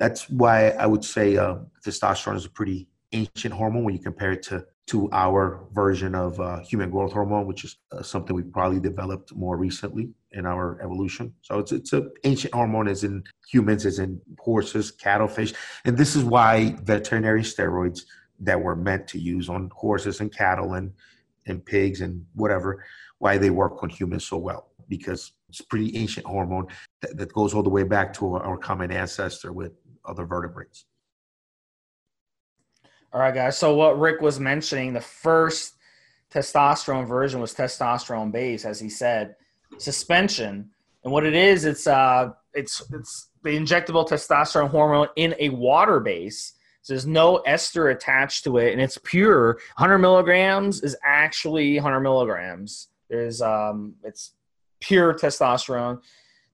that's 0.00 0.28
why 0.30 0.70
I 0.70 0.86
would 0.86 1.04
say 1.04 1.36
uh, 1.36 1.56
testosterone 1.84 2.34
is 2.34 2.46
a 2.46 2.50
pretty 2.50 2.88
ancient 3.12 3.52
hormone 3.52 3.84
when 3.84 3.94
you 3.94 4.00
compare 4.00 4.32
it 4.32 4.42
to 4.44 4.64
to 4.86 5.08
our 5.12 5.68
version 5.72 6.16
of 6.16 6.40
uh, 6.40 6.58
human 6.60 6.90
growth 6.90 7.12
hormone, 7.12 7.46
which 7.46 7.62
is 7.62 7.76
uh, 7.92 8.02
something 8.02 8.34
we 8.34 8.42
probably 8.42 8.80
developed 8.80 9.32
more 9.36 9.56
recently 9.56 10.10
in 10.32 10.46
our 10.46 10.80
evolution. 10.82 11.32
So 11.42 11.58
it's 11.60 11.70
it's 11.70 11.92
an 11.92 12.10
ancient 12.24 12.54
hormone 12.54 12.88
as 12.88 13.04
in 13.04 13.22
humans, 13.48 13.84
as 13.84 13.98
in 13.98 14.20
horses, 14.38 14.90
cattle, 14.90 15.28
fish, 15.28 15.52
and 15.84 15.96
this 15.96 16.16
is 16.16 16.24
why 16.24 16.76
veterinary 16.82 17.42
steroids 17.42 18.00
that 18.40 18.60
were 18.60 18.74
meant 18.74 19.06
to 19.08 19.18
use 19.18 19.50
on 19.50 19.70
horses 19.74 20.20
and 20.20 20.34
cattle 20.34 20.74
and 20.74 20.92
and 21.46 21.64
pigs 21.64 22.00
and 22.00 22.24
whatever, 22.34 22.84
why 23.18 23.36
they 23.36 23.50
work 23.50 23.82
on 23.82 23.90
humans 23.90 24.24
so 24.26 24.38
well 24.38 24.68
because 24.88 25.32
it's 25.48 25.60
a 25.60 25.66
pretty 25.66 25.96
ancient 25.96 26.26
hormone 26.26 26.66
that, 27.00 27.16
that 27.16 27.32
goes 27.32 27.54
all 27.54 27.62
the 27.62 27.70
way 27.70 27.84
back 27.84 28.12
to 28.12 28.34
our, 28.34 28.42
our 28.42 28.58
common 28.58 28.90
ancestor 28.90 29.52
with 29.52 29.72
other 30.04 30.24
vertebrates. 30.24 30.84
All 33.12 33.20
right, 33.20 33.34
guys. 33.34 33.58
So 33.58 33.74
what 33.74 33.98
Rick 33.98 34.20
was 34.20 34.38
mentioning, 34.38 34.92
the 34.92 35.00
first 35.00 35.74
testosterone 36.32 37.08
version 37.08 37.40
was 37.40 37.54
testosterone 37.54 38.30
base, 38.30 38.64
as 38.64 38.78
he 38.78 38.88
said, 38.88 39.34
suspension. 39.78 40.70
And 41.02 41.12
what 41.12 41.26
it 41.26 41.34
is, 41.34 41.64
it's 41.64 41.86
uh, 41.86 42.30
it's 42.54 42.82
it's 42.92 43.30
the 43.42 43.50
injectable 43.50 44.08
testosterone 44.08 44.70
hormone 44.70 45.08
in 45.16 45.34
a 45.38 45.48
water 45.48 45.98
base. 45.98 46.52
So 46.82 46.94
there's 46.94 47.06
no 47.06 47.38
ester 47.38 47.88
attached 47.88 48.44
to 48.44 48.58
it, 48.58 48.72
and 48.72 48.80
it's 48.80 48.98
pure. 49.02 49.58
100 49.76 49.98
milligrams 49.98 50.82
is 50.82 50.96
actually 51.04 51.74
100 51.74 52.00
milligrams. 52.00 52.88
There's 53.08 53.42
um, 53.42 53.94
it's 54.04 54.32
pure 54.80 55.14
testosterone. 55.14 56.00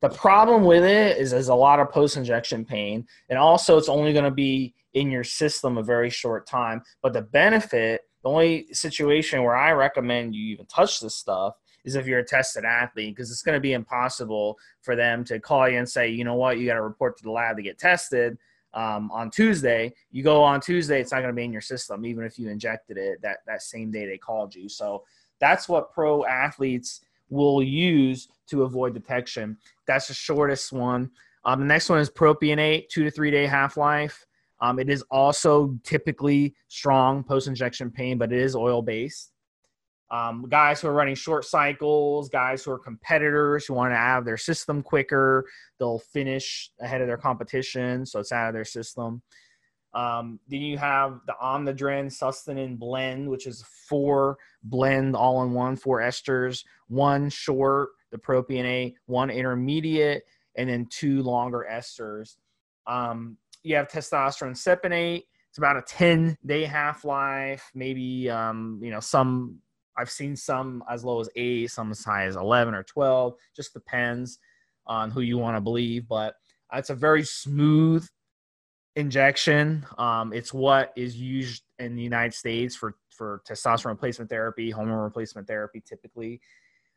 The 0.06 0.16
problem 0.16 0.62
with 0.62 0.84
it 0.84 1.16
is 1.16 1.32
there's 1.32 1.48
a 1.48 1.54
lot 1.54 1.80
of 1.80 1.90
post 1.90 2.16
injection 2.16 2.64
pain, 2.64 3.08
and 3.28 3.40
also 3.40 3.76
it's 3.76 3.88
only 3.88 4.12
going 4.12 4.24
to 4.24 4.30
be 4.30 4.72
in 4.94 5.10
your 5.10 5.24
system 5.24 5.78
a 5.78 5.82
very 5.82 6.10
short 6.10 6.46
time. 6.46 6.80
But 7.02 7.12
the 7.12 7.22
benefit, 7.22 8.02
the 8.22 8.28
only 8.28 8.68
situation 8.72 9.42
where 9.42 9.56
I 9.56 9.72
recommend 9.72 10.36
you 10.36 10.44
even 10.52 10.66
touch 10.66 11.00
this 11.00 11.16
stuff 11.16 11.56
is 11.84 11.96
if 11.96 12.06
you're 12.06 12.20
a 12.20 12.24
tested 12.24 12.64
athlete, 12.64 13.16
because 13.16 13.32
it's 13.32 13.42
going 13.42 13.56
to 13.56 13.60
be 13.60 13.72
impossible 13.72 14.56
for 14.80 14.94
them 14.94 15.24
to 15.24 15.40
call 15.40 15.68
you 15.68 15.78
and 15.78 15.88
say, 15.88 16.08
you 16.08 16.22
know 16.22 16.36
what, 16.36 16.60
you 16.60 16.66
got 16.66 16.74
to 16.74 16.82
report 16.82 17.16
to 17.16 17.24
the 17.24 17.32
lab 17.32 17.56
to 17.56 17.62
get 17.62 17.76
tested. 17.76 18.38
Um, 18.74 19.10
on 19.10 19.28
Tuesday, 19.28 19.92
you 20.12 20.22
go 20.22 20.40
on 20.40 20.60
Tuesday, 20.60 21.00
it's 21.00 21.10
not 21.10 21.22
going 21.22 21.34
to 21.34 21.36
be 21.36 21.44
in 21.44 21.52
your 21.52 21.60
system, 21.60 22.06
even 22.06 22.22
if 22.22 22.38
you 22.38 22.48
injected 22.48 22.96
it 22.96 23.20
that, 23.22 23.38
that 23.48 23.60
same 23.60 23.90
day 23.90 24.06
they 24.06 24.18
called 24.18 24.54
you. 24.54 24.68
So 24.68 25.02
that's 25.40 25.68
what 25.68 25.92
pro 25.92 26.24
athletes 26.26 27.00
will 27.28 27.62
use 27.62 28.28
to 28.48 28.62
avoid 28.62 28.94
detection. 28.94 29.56
That's 29.86 30.08
the 30.08 30.14
shortest 30.14 30.72
one. 30.72 31.10
Um, 31.44 31.60
the 31.60 31.66
next 31.66 31.88
one 31.88 32.00
is 32.00 32.10
propionate, 32.10 32.88
two 32.88 33.04
to 33.04 33.10
three 33.10 33.30
day 33.30 33.46
half 33.46 33.76
life. 33.76 34.26
Um, 34.60 34.78
it 34.78 34.88
is 34.88 35.02
also 35.10 35.78
typically 35.82 36.54
strong 36.68 37.22
post 37.22 37.46
injection 37.46 37.90
pain, 37.90 38.18
but 38.18 38.32
it 38.32 38.38
is 38.38 38.56
oil 38.56 38.82
based. 38.82 39.32
Um, 40.10 40.46
guys 40.48 40.80
who 40.80 40.88
are 40.88 40.92
running 40.92 41.16
short 41.16 41.44
cycles, 41.44 42.28
guys 42.28 42.62
who 42.62 42.70
are 42.70 42.78
competitors 42.78 43.66
who 43.66 43.74
want 43.74 43.92
to 43.92 43.96
have 43.96 44.24
their 44.24 44.36
system 44.36 44.82
quicker, 44.82 45.44
they'll 45.78 45.98
finish 45.98 46.70
ahead 46.80 47.00
of 47.00 47.08
their 47.08 47.16
competition, 47.16 48.06
so 48.06 48.20
it's 48.20 48.30
out 48.30 48.48
of 48.48 48.54
their 48.54 48.64
system. 48.64 49.20
Um, 49.96 50.38
then 50.46 50.60
you 50.60 50.76
have 50.76 51.20
the 51.26 51.34
Omnadren 51.42 52.06
Sustanon 52.12 52.78
blend, 52.78 53.30
which 53.30 53.46
is 53.46 53.64
four 53.88 54.36
blend 54.62 55.16
all 55.16 55.42
in 55.42 55.52
one, 55.52 55.74
four 55.74 56.00
esters, 56.00 56.64
one 56.88 57.30
short, 57.30 57.88
the 58.10 58.18
propionate, 58.18 58.92
one 59.06 59.30
intermediate, 59.30 60.24
and 60.56 60.68
then 60.68 60.86
two 60.90 61.22
longer 61.22 61.66
esters. 61.70 62.36
Um, 62.86 63.38
you 63.62 63.74
have 63.76 63.88
testosterone 63.88 64.52
cypionate. 64.52 65.24
It's 65.48 65.58
about 65.58 65.78
a 65.78 65.82
10 65.82 66.36
day 66.44 66.64
half 66.66 67.02
life, 67.06 67.70
maybe, 67.74 68.28
um, 68.28 68.78
you 68.82 68.90
know, 68.90 69.00
some, 69.00 69.60
I've 69.96 70.10
seen 70.10 70.36
some 70.36 70.84
as 70.90 71.06
low 71.06 71.20
as 71.20 71.30
eight, 71.36 71.70
some 71.70 71.90
as 71.90 72.04
high 72.04 72.26
as 72.26 72.36
11 72.36 72.74
or 72.74 72.82
12, 72.82 73.32
just 73.56 73.72
depends 73.72 74.38
on 74.86 75.10
who 75.10 75.22
you 75.22 75.38
want 75.38 75.56
to 75.56 75.62
believe. 75.62 76.06
But 76.06 76.34
it's 76.74 76.90
a 76.90 76.94
very 76.94 77.24
smooth 77.24 78.06
injection. 78.96 79.86
Um, 79.98 80.32
it's 80.32 80.52
what 80.52 80.92
is 80.96 81.16
used 81.16 81.62
in 81.78 81.94
the 81.94 82.02
United 82.02 82.34
States 82.34 82.74
for, 82.74 82.96
for 83.10 83.42
testosterone 83.48 83.90
replacement 83.90 84.30
therapy, 84.30 84.70
hormone 84.70 84.98
replacement 84.98 85.46
therapy, 85.46 85.82
typically. 85.86 86.40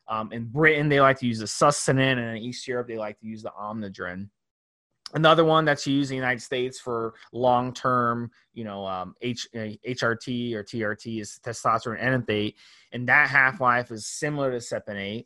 Um, 0.08 0.32
in 0.32 0.46
Britain, 0.46 0.90
they 0.90 1.00
like 1.00 1.20
to 1.20 1.28
use 1.28 1.40
the 1.40 1.46
Sustanon, 1.46 2.18
and 2.18 2.38
in 2.38 2.38
East 2.38 2.68
Europe, 2.68 2.88
they 2.88 2.98
like 2.98 3.20
to 3.20 3.28
use 3.28 3.44
the 3.44 3.52
Omnadren. 3.52 4.30
Another 5.14 5.44
one 5.44 5.66
that's 5.66 5.86
used 5.86 6.12
in 6.12 6.16
the 6.16 6.22
United 6.22 6.42
States 6.42 6.80
for 6.80 7.16
long-term, 7.34 8.32
you 8.54 8.64
know, 8.64 8.86
um, 8.86 9.16
H, 9.22 9.48
HRT 9.54 10.54
or 10.54 10.64
TRT 10.64 11.22
is 11.22 11.40
testosterone 11.44 12.00
enanthate, 12.00 12.56
and 12.92 13.08
that 13.08 13.30
half-life 13.30 13.92
is 13.92 14.06
similar 14.06 14.52
to 14.52 14.58
Cypionate. 14.58 15.26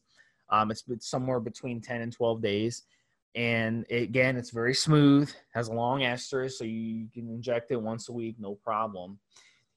Um, 0.50 0.72
it's 0.72 0.84
somewhere 1.00 1.39
between 1.39 1.82
10 1.82 2.01
and 2.01 2.12
12 2.12 2.42
days, 2.42 2.84
and 3.36 3.86
again, 3.90 4.38
it's 4.38 4.52
very 4.52 4.75
smooth, 4.75 5.32
has 5.54 5.68
a 5.68 5.74
long 5.74 6.04
ester, 6.04 6.48
so 6.50 6.63
you 6.63 7.08
can 7.13 7.30
inject 7.30 7.72
it 7.72 7.82
once 7.82 8.10
a 8.10 8.13
week, 8.13 8.36
no 8.40 8.56
problem. 8.56 9.20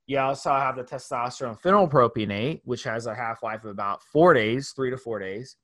You 0.06 0.18
also 0.18 0.50
have 0.50 0.76
the 0.76 0.84
testosterone 0.84 1.60
phenylpropionate, 1.60 2.60
which 2.64 2.84
has 2.84 3.06
a 3.06 3.14
half-life 3.14 3.64
of 3.64 3.70
about 3.70 4.02
four 4.02 4.34
days, 4.34 4.70
three 4.70 4.90
to 4.90 4.96
four 4.96 5.18
days. 5.18 5.56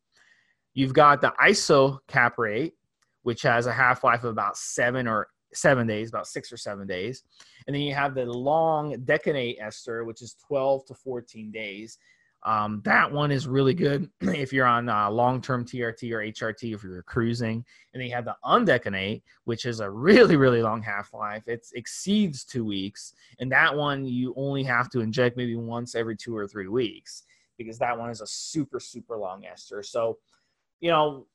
You've 0.75 0.95
got 0.95 1.21
the 1.21 1.33
isocaprate, 1.41 2.73
which 3.23 3.43
has 3.43 3.67
a 3.67 3.73
half 3.73 4.03
life 4.03 4.25
of 4.25 4.31
about 4.31 4.57
seven 4.57 5.07
or 5.07 5.29
seven 5.55 5.87
days, 5.87 6.09
about 6.09 6.27
six 6.27 6.51
or 6.51 6.57
seven 6.57 6.87
days. 6.87 7.23
And 7.67 7.75
then 7.75 7.83
you 7.83 7.95
have 7.95 8.15
the 8.15 8.25
long 8.25 8.97
decanate 9.05 9.61
ester, 9.61 10.05
which 10.05 10.23
is 10.23 10.37
12 10.49 10.87
to 10.87 10.95
14 10.95 11.51
days. 11.51 11.99
Um, 12.45 12.83
that 12.85 13.11
one 13.11 13.31
is 13.31 13.47
really 13.47 13.75
good 13.75 14.11
if 14.21 14.53
you're 14.53 14.67
on 14.67 14.89
uh, 14.89 15.11
long-term 15.11 15.65
TRT 15.65 16.13
or 16.13 16.19
HRT 16.19 16.75
if 16.75 16.83
you're 16.83 17.03
cruising. 17.05 17.65
And 17.93 18.01
then 18.01 18.09
you 18.09 18.15
have 18.15 18.25
the 18.25 18.37
undecanate, 18.45 19.23
which 19.45 19.65
is 19.65 19.81
a 19.81 19.89
really, 19.89 20.37
really 20.37 20.63
long 20.63 20.83
half-life. 20.83 21.45
It 21.47 21.67
exceeds 21.75 22.45
two 22.45 22.65
weeks, 22.65 23.15
and 23.39 23.51
that 23.53 23.77
one 23.77 24.05
you 24.05 24.35
only 24.37 24.65
have 24.65 24.91
to 24.91 25.01
inject 25.01 25.37
maybe 25.37 25.55
once 25.57 25.95
every 25.95 26.17
two 26.17 26.37
or 26.37 26.49
three 26.49 26.69
weeks 26.69 27.25
because 27.59 27.79
that 27.79 27.97
one 27.97 28.11
is 28.11 28.21
a 28.21 28.27
super, 28.27 28.81
super 28.81 29.17
long 29.17 29.45
ester. 29.45 29.83
So, 29.83 30.19
you 30.81 30.91
know, 30.91 31.27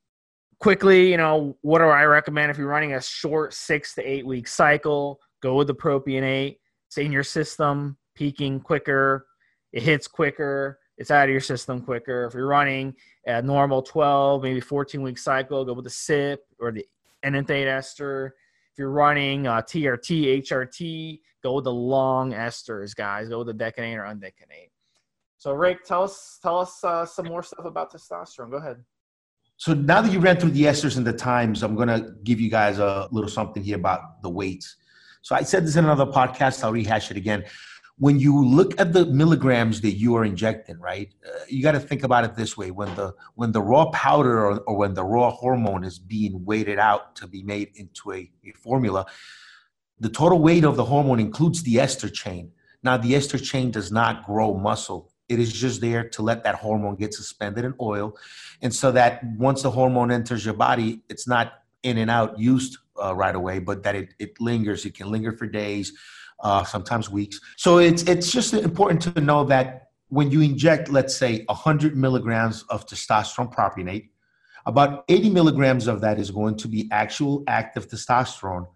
quickly, 0.60 1.12
you 1.12 1.18
know, 1.18 1.58
what 1.62 1.80
do 1.80 1.86
I 1.86 2.04
recommend 2.04 2.52
if 2.52 2.58
you're 2.58 2.68
running 2.68 2.94
a 2.94 3.02
short 3.02 3.54
six 3.54 3.96
to 3.96 4.02
eight 4.04 4.26
week 4.26 4.48
cycle? 4.48 5.20
Go 5.42 5.56
with 5.56 5.68
the 5.68 5.76
propionate. 5.76 6.58
It's 6.88 6.98
in 6.98 7.12
your 7.12 7.24
system, 7.24 7.98
peaking 8.16 8.60
quicker. 8.60 9.28
It 9.74 9.84
hits 9.84 10.08
quicker. 10.08 10.80
It's 10.98 11.12
out 11.12 11.26
of 11.26 11.32
your 11.32 11.42
system 11.42 11.82
quicker. 11.82 12.26
If 12.26 12.34
you're 12.34 12.48
running 12.48 12.96
a 13.26 13.42
normal 13.42 13.82
12, 13.82 14.42
maybe 14.42 14.60
14 14.60 15.02
week 15.02 15.18
cycle, 15.18 15.64
go 15.64 15.74
with 15.74 15.86
the 15.86 15.92
SIP 15.92 16.44
or 16.60 16.72
the 16.72 16.86
enanthate 17.24 17.68
ester. 17.68 18.36
If 18.72 18.80
you're 18.80 18.92
running 18.92 19.48
a 19.48 19.52
TRT, 19.52 20.44
HRT, 20.44 21.20
go 21.44 21.54
with 21.54 21.66
the 21.66 21.74
long 21.74 22.34
esters, 22.34 22.96
guys. 22.96 23.30
Go 23.30 23.44
with 23.44 23.48
the 23.48 23.54
decanate 23.54 23.98
or 23.98 24.04
undecanate. 24.04 24.72
So, 25.38 25.54
Rick, 25.54 25.84
tell 25.84 26.04
us 26.04 26.40
tell 26.42 26.60
us 26.60 26.84
uh, 26.84 27.06
some 27.06 27.28
more 27.28 27.44
stuff 27.44 27.66
about 27.66 27.94
testosterone. 27.94 28.50
Go 28.50 28.58
ahead. 28.58 28.84
So 29.58 29.74
now 29.74 30.02
that 30.02 30.12
you 30.12 30.20
ran 30.20 30.38
through 30.38 30.52
the 30.52 30.64
esters 30.64 30.98
and 30.98 31.06
the 31.06 31.14
times, 31.14 31.64
I'm 31.64 31.76
going 31.76 31.88
to 31.88 32.14
give 32.24 32.40
you 32.40 32.50
guys 32.50 32.78
a 32.78 33.08
little 33.12 33.30
something 33.30 33.64
here 33.64 33.76
about 33.76 34.22
the 34.22 34.30
weights. 34.30 34.76
So 35.24 35.36
I 35.36 35.42
said 35.42 35.66
this 35.66 35.76
in 35.76 35.84
another 35.84 36.06
podcast. 36.06 36.64
I'll 36.64 36.72
rehash 36.72 37.10
it 37.10 37.18
again. 37.18 37.44
When 38.00 38.20
you 38.20 38.46
look 38.46 38.80
at 38.80 38.94
the 38.94 39.08
milligrams 39.08 39.82
that 39.82 39.94
you 39.94 40.16
are 40.16 40.24
injecting, 40.24 40.80
right, 40.80 41.12
uh, 41.26 41.40
you 41.48 41.64
got 41.64 41.72
to 41.72 41.80
think 41.80 42.04
about 42.04 42.26
it 42.26 42.36
this 42.36 42.56
way: 42.56 42.70
when 42.72 42.94
the 42.96 43.14
when 43.36 43.52
the 43.52 43.62
raw 43.62 43.90
powder 43.90 44.46
or, 44.46 44.60
or 44.60 44.78
when 44.78 44.94
the 44.94 45.04
raw 45.04 45.32
hormone 45.32 45.84
is 45.84 45.98
being 45.98 46.46
weighted 46.46 46.78
out 46.78 47.16
to 47.16 47.28
be 47.28 47.42
made 47.44 47.72
into 47.76 48.12
a, 48.14 48.30
a 48.46 48.52
formula, 48.52 49.06
the 50.00 50.10
total 50.10 50.40
weight 50.40 50.64
of 50.64 50.76
the 50.76 50.86
hormone 50.86 51.20
includes 51.20 51.64
the 51.64 51.80
ester 51.80 52.10
chain. 52.10 52.52
Now, 52.84 52.98
the 52.98 53.16
ester 53.16 53.40
chain 53.40 53.72
does 53.72 53.92
not 53.92 54.26
grow 54.26 54.54
muscle 54.54 55.12
it 55.30 55.40
is 55.40 55.52
just 55.52 55.82
there 55.82 56.08
to 56.10 56.22
let 56.22 56.44
that 56.44 56.56
hormone 56.56 56.96
get 56.96 57.14
suspended 57.14 57.66
in 57.66 57.74
oil. 57.82 58.18
And 58.62 58.74
so 58.74 58.92
that 58.94 59.24
once 59.38 59.62
the 59.62 59.72
hormone 59.72 60.12
enters 60.12 60.46
your 60.46 60.54
body, 60.54 61.02
it's 61.10 61.28
not 61.28 61.54
in 61.84 61.98
and 61.98 62.10
out 62.10 62.40
used 62.40 62.78
uh, 63.02 63.14
right 63.14 63.36
away, 63.36 63.60
but 63.60 63.84
that 63.84 63.96
it, 63.96 64.14
it 64.20 64.40
lingers. 64.40 64.86
It 64.86 64.96
can 64.96 65.12
linger 65.12 65.34
for 65.34 65.46
days, 65.46 65.94
uh, 66.40 66.64
sometimes 66.64 67.10
weeks. 67.10 67.40
So 67.56 67.80
it's, 67.80 68.04
it's 68.04 68.32
just 68.32 68.54
important 68.54 69.02
to 69.04 69.22
know 69.22 69.44
that 69.46 69.90
when 70.10 70.32
you 70.32 70.42
inject, 70.42 70.90
let's 70.90 71.16
say, 71.16 71.44
100 71.48 71.98
milligrams 71.98 72.64
of 72.70 72.86
testosterone 72.86 73.54
propionate, 73.54 74.10
about 74.66 75.06
80 75.10 75.30
milligrams 75.30 75.88
of 75.88 76.02
that 76.02 76.20
is 76.20 76.32
going 76.32 76.58
to 76.58 76.68
be 76.68 76.90
actual 76.92 77.44
active 77.48 77.88
testosterone, 77.88 78.68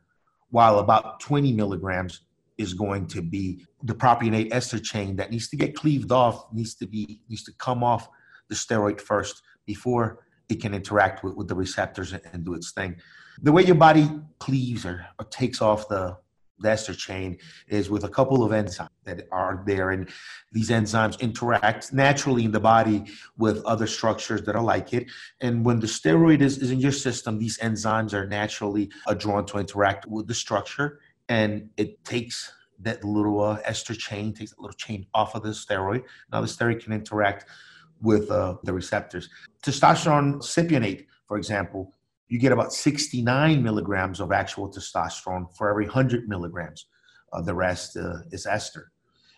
while 0.50 0.80
about 0.80 1.20
20 1.20 1.54
milligrams 1.54 2.22
is 2.58 2.74
going 2.74 3.08
to 3.08 3.22
be 3.22 3.66
the 3.84 3.94
propionate 3.94 4.54
ester 4.54 4.80
chain 4.80 5.16
that 5.16 5.32
needs 5.32 5.50
to 5.50 5.56
get 5.56 5.76
cleaved 5.76 6.12
off, 6.12 6.46
needs 6.54 6.76
to 6.76 6.86
be 6.86 7.22
needs 7.28 7.44
to 7.44 7.52
come 7.58 7.84
off 7.84 8.08
the 8.50 8.56
steroid 8.56 9.02
first 9.02 9.42
before 9.66 10.20
it 10.50 10.62
can 10.62 10.74
interact 10.74 11.24
with, 11.24 11.36
with 11.36 11.48
the 11.48 11.56
receptors 11.56 12.14
and, 12.14 12.22
and 12.34 12.44
do 12.44 12.54
its 12.54 12.72
thing. 12.72 12.96
The 13.42 13.52
way 13.52 13.64
your 13.64 13.76
body 13.76 14.10
cleaves 14.40 14.86
or, 14.86 15.06
or 15.18 15.26
takes 15.26 15.62
off 15.62 15.88
the 15.88 16.18
the 16.30 16.31
ester 16.66 16.94
chain 16.94 17.38
is 17.68 17.90
with 17.90 18.04
a 18.04 18.10
couple 18.10 18.44
of 18.44 18.52
enzymes 18.52 18.90
that 19.06 19.28
are 19.32 19.64
there 19.66 19.92
and 19.92 20.10
these 20.52 20.70
enzymes 20.70 21.20
interact 21.20 21.94
naturally 21.94 22.46
in 22.46 22.52
the 22.52 22.60
body 22.60 23.06
with 23.38 23.64
other 23.66 23.88
structures 23.88 24.42
that 24.44 24.56
are 24.56 24.64
like 24.64 24.94
it 24.94 25.08
and 25.42 25.66
when 25.66 25.80
the 25.80 25.88
steroid 25.88 26.42
is, 26.42 26.58
is 26.58 26.72
in 26.72 26.80
your 26.80 26.92
system 26.92 27.40
these 27.40 27.58
enzymes 27.60 28.14
are 28.14 28.28
naturally 28.28 28.90
uh, 29.08 29.14
drawn 29.14 29.46
to 29.46 29.58
interact 29.58 30.06
with 30.08 30.28
the 30.28 30.34
structure 30.34 31.00
and 31.30 31.70
it 31.78 32.04
takes 32.04 32.52
that 32.84 33.04
little 33.04 33.42
uh, 33.42 33.60
ester 33.64 33.94
chain, 33.94 34.34
takes 34.34 34.52
that 34.52 34.60
little 34.60 34.76
chain 34.76 35.06
off 35.14 35.36
of 35.36 35.44
the 35.44 35.50
steroid. 35.50 36.04
Now 36.32 36.42
the 36.42 36.48
steroid 36.48 36.84
can 36.84 36.94
interact 36.94 37.46
with 38.02 38.30
uh, 38.32 38.56
the 38.64 38.74
receptors. 38.74 39.30
Testosterone 39.64 40.38
cypionate, 40.38 41.06
for 41.28 41.38
example, 41.38 41.94
you 42.32 42.40
get 42.40 42.54
about 42.54 42.72
69 42.72 43.62
milligrams 43.62 44.22
of 44.22 44.32
actual 44.32 44.72
testosterone 44.72 45.54
for 45.58 45.70
every 45.70 45.84
100 45.84 46.30
milligrams. 46.30 46.86
Uh, 47.34 47.42
the 47.42 47.54
rest 47.54 47.98
uh, 47.98 48.20
is 48.32 48.46
ester. 48.46 48.90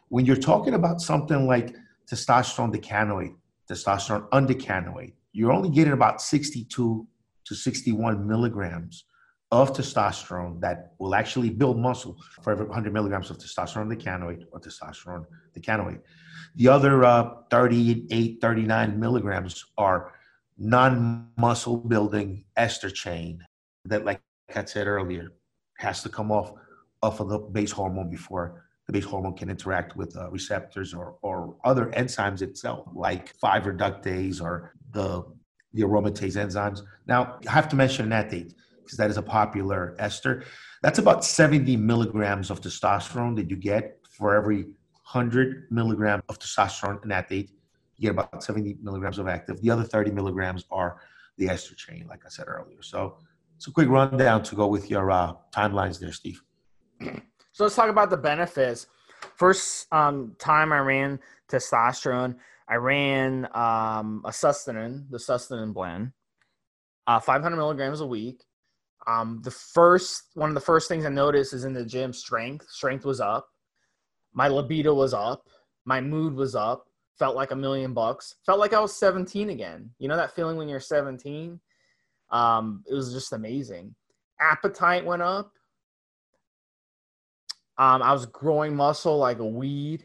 When 0.10 0.28
you're 0.28 0.36
talking 0.36 0.76
about 0.76 1.02
something 1.02 1.48
like 1.48 1.76
testosterone 2.08 2.72
decanoate, 2.72 3.32
testosterone 3.68 4.30
undecanoate, 4.30 5.14
you're 5.32 5.52
only 5.52 5.72
getting 5.72 5.94
about 5.94 6.22
62 6.22 7.08
to 7.46 7.56
61 7.56 8.28
milligrams 8.28 9.06
of 9.52 9.74
testosterone 9.74 10.62
that 10.62 10.94
will 11.00 11.16
actually 11.16 11.50
build 11.50 11.80
muscle 11.80 12.16
for 12.44 12.52
every 12.52 12.68
100 12.68 12.94
milligrams 12.94 13.32
of 13.32 13.40
testosterone 13.40 13.90
decanoate 13.90 14.44
or 14.52 14.60
testosterone 14.60 15.26
decanoate. 15.56 16.02
The 16.58 16.68
other 16.68 17.04
uh, 17.04 17.30
38, 17.50 18.38
39 18.40 19.00
milligrams 19.00 19.66
are 19.80 20.14
non 20.58 21.30
muscle 21.38 21.78
building 21.78 22.46
ester 22.56 22.90
chain 22.90 23.46
that, 23.86 24.06
like 24.06 24.22
I 24.56 24.66
said 24.66 24.88
earlier, 24.88 25.32
has 25.78 26.04
to 26.04 26.10
come 26.10 26.32
off, 26.32 26.54
off 27.02 27.20
of 27.20 27.30
the 27.30 27.40
base 27.40 27.72
hormone 27.72 28.10
before 28.10 28.64
the 28.88 28.94
base 28.94 29.06
hormone 29.06 29.36
can 29.36 29.50
interact 29.50 29.96
with 29.96 30.16
uh, 30.18 30.30
receptors 30.30 30.94
or, 30.94 31.16
or 31.22 31.56
other 31.64 31.86
enzymes 31.96 32.42
itself, 32.42 32.88
like 32.94 33.34
5 33.36 33.64
reductase 33.64 34.42
or 34.42 34.74
the, 34.92 35.24
the 35.74 35.84
aromatase 35.84 36.36
enzymes. 36.36 36.82
Now, 37.08 37.38
I 37.48 37.52
have 37.52 37.70
to 37.70 37.76
mention 37.76 38.06
enanthate 38.06 38.54
because 38.84 38.98
that 38.98 39.10
is 39.10 39.18
a 39.18 39.22
popular 39.22 39.96
ester. 40.00 40.44
That's 40.82 41.00
about 41.00 41.24
70 41.24 41.78
milligrams 41.78 42.50
of 42.50 42.60
testosterone 42.60 43.38
that 43.38 43.50
you 43.50 43.56
get 43.56 44.00
for 44.18 44.36
every 44.36 44.64
100 44.64 45.68
milligram 45.72 46.22
of 46.28 46.40
testosterone 46.40 47.02
enanthate. 47.06 47.52
You 47.98 48.10
get 48.10 48.12
about 48.12 48.44
70 48.44 48.78
milligrams 48.82 49.20
of 49.20 49.28
active. 49.28 49.62
The 49.62 49.70
other 49.70 49.84
30 49.84 50.12
milligrams 50.12 50.66
are 50.72 51.00
the 51.38 51.50
ester 51.50 51.76
chain, 51.76 52.06
like 52.10 52.26
I 52.26 52.30
said 52.30 52.46
earlier. 52.48 52.82
So 52.82 53.18
it's 53.56 53.68
a 53.68 53.72
quick 53.72 53.90
rundown 53.90 54.44
to 54.44 54.56
go 54.56 54.68
with 54.68 54.90
your 54.90 55.12
uh, 55.12 55.34
timelines 55.52 56.00
there, 56.00 56.12
Steve. 56.12 56.42
So 57.00 57.64
let's 57.64 57.76
talk 57.76 57.90
about 57.90 58.10
the 58.10 58.18
benefits. 58.18 58.88
First 59.36 59.88
um, 59.94 60.36
time 60.40 60.74
I 60.74 60.80
ran 60.80 61.20
testosterone, 61.52 62.36
I 62.68 62.76
ran 62.76 63.46
um, 63.54 64.22
a 64.26 64.32
sustanon, 64.32 65.10
the 65.10 65.18
sustanon 65.18 65.74
blend, 65.74 66.12
uh, 67.08 67.20
500 67.20 67.56
milligrams 67.56 68.02
a 68.02 68.08
week. 68.08 68.44
Um, 69.06 69.42
the 69.44 69.52
first 69.52 70.32
one 70.34 70.50
of 70.50 70.56
the 70.56 70.62
first 70.62 70.88
things 70.88 71.06
I 71.06 71.10
noticed 71.10 71.54
is 71.54 71.66
in 71.66 71.74
the 71.74 71.86
gym 71.86 72.14
strength. 72.14 72.70
Strength 72.70 73.06
was 73.06 73.20
up. 73.20 73.48
My 74.34 74.48
libido 74.48 74.94
was 74.94 75.14
up. 75.14 75.48
My 75.86 76.00
mood 76.00 76.34
was 76.34 76.56
up. 76.56 76.88
Felt 77.18 77.36
like 77.36 77.52
a 77.52 77.56
million 77.56 77.94
bucks. 77.94 78.36
Felt 78.46 78.60
like 78.60 78.74
I 78.74 78.80
was 78.80 78.96
17 78.98 79.50
again. 79.50 79.90
You 80.00 80.08
know 80.08 80.16
that 80.16 80.36
feeling 80.36 80.58
when 80.58 80.68
you're 80.68 80.80
17? 80.80 81.60
Um, 82.32 82.84
it 82.90 82.94
was 82.94 83.14
just 83.14 83.34
amazing. 83.34 83.94
Appetite 84.40 85.06
went 85.06 85.22
up. 85.22 85.52
Um, 87.78 88.02
I 88.02 88.14
was 88.14 88.26
growing 88.28 88.76
muscle 88.76 89.18
like 89.18 89.40
a 89.40 89.46
weed 89.46 90.04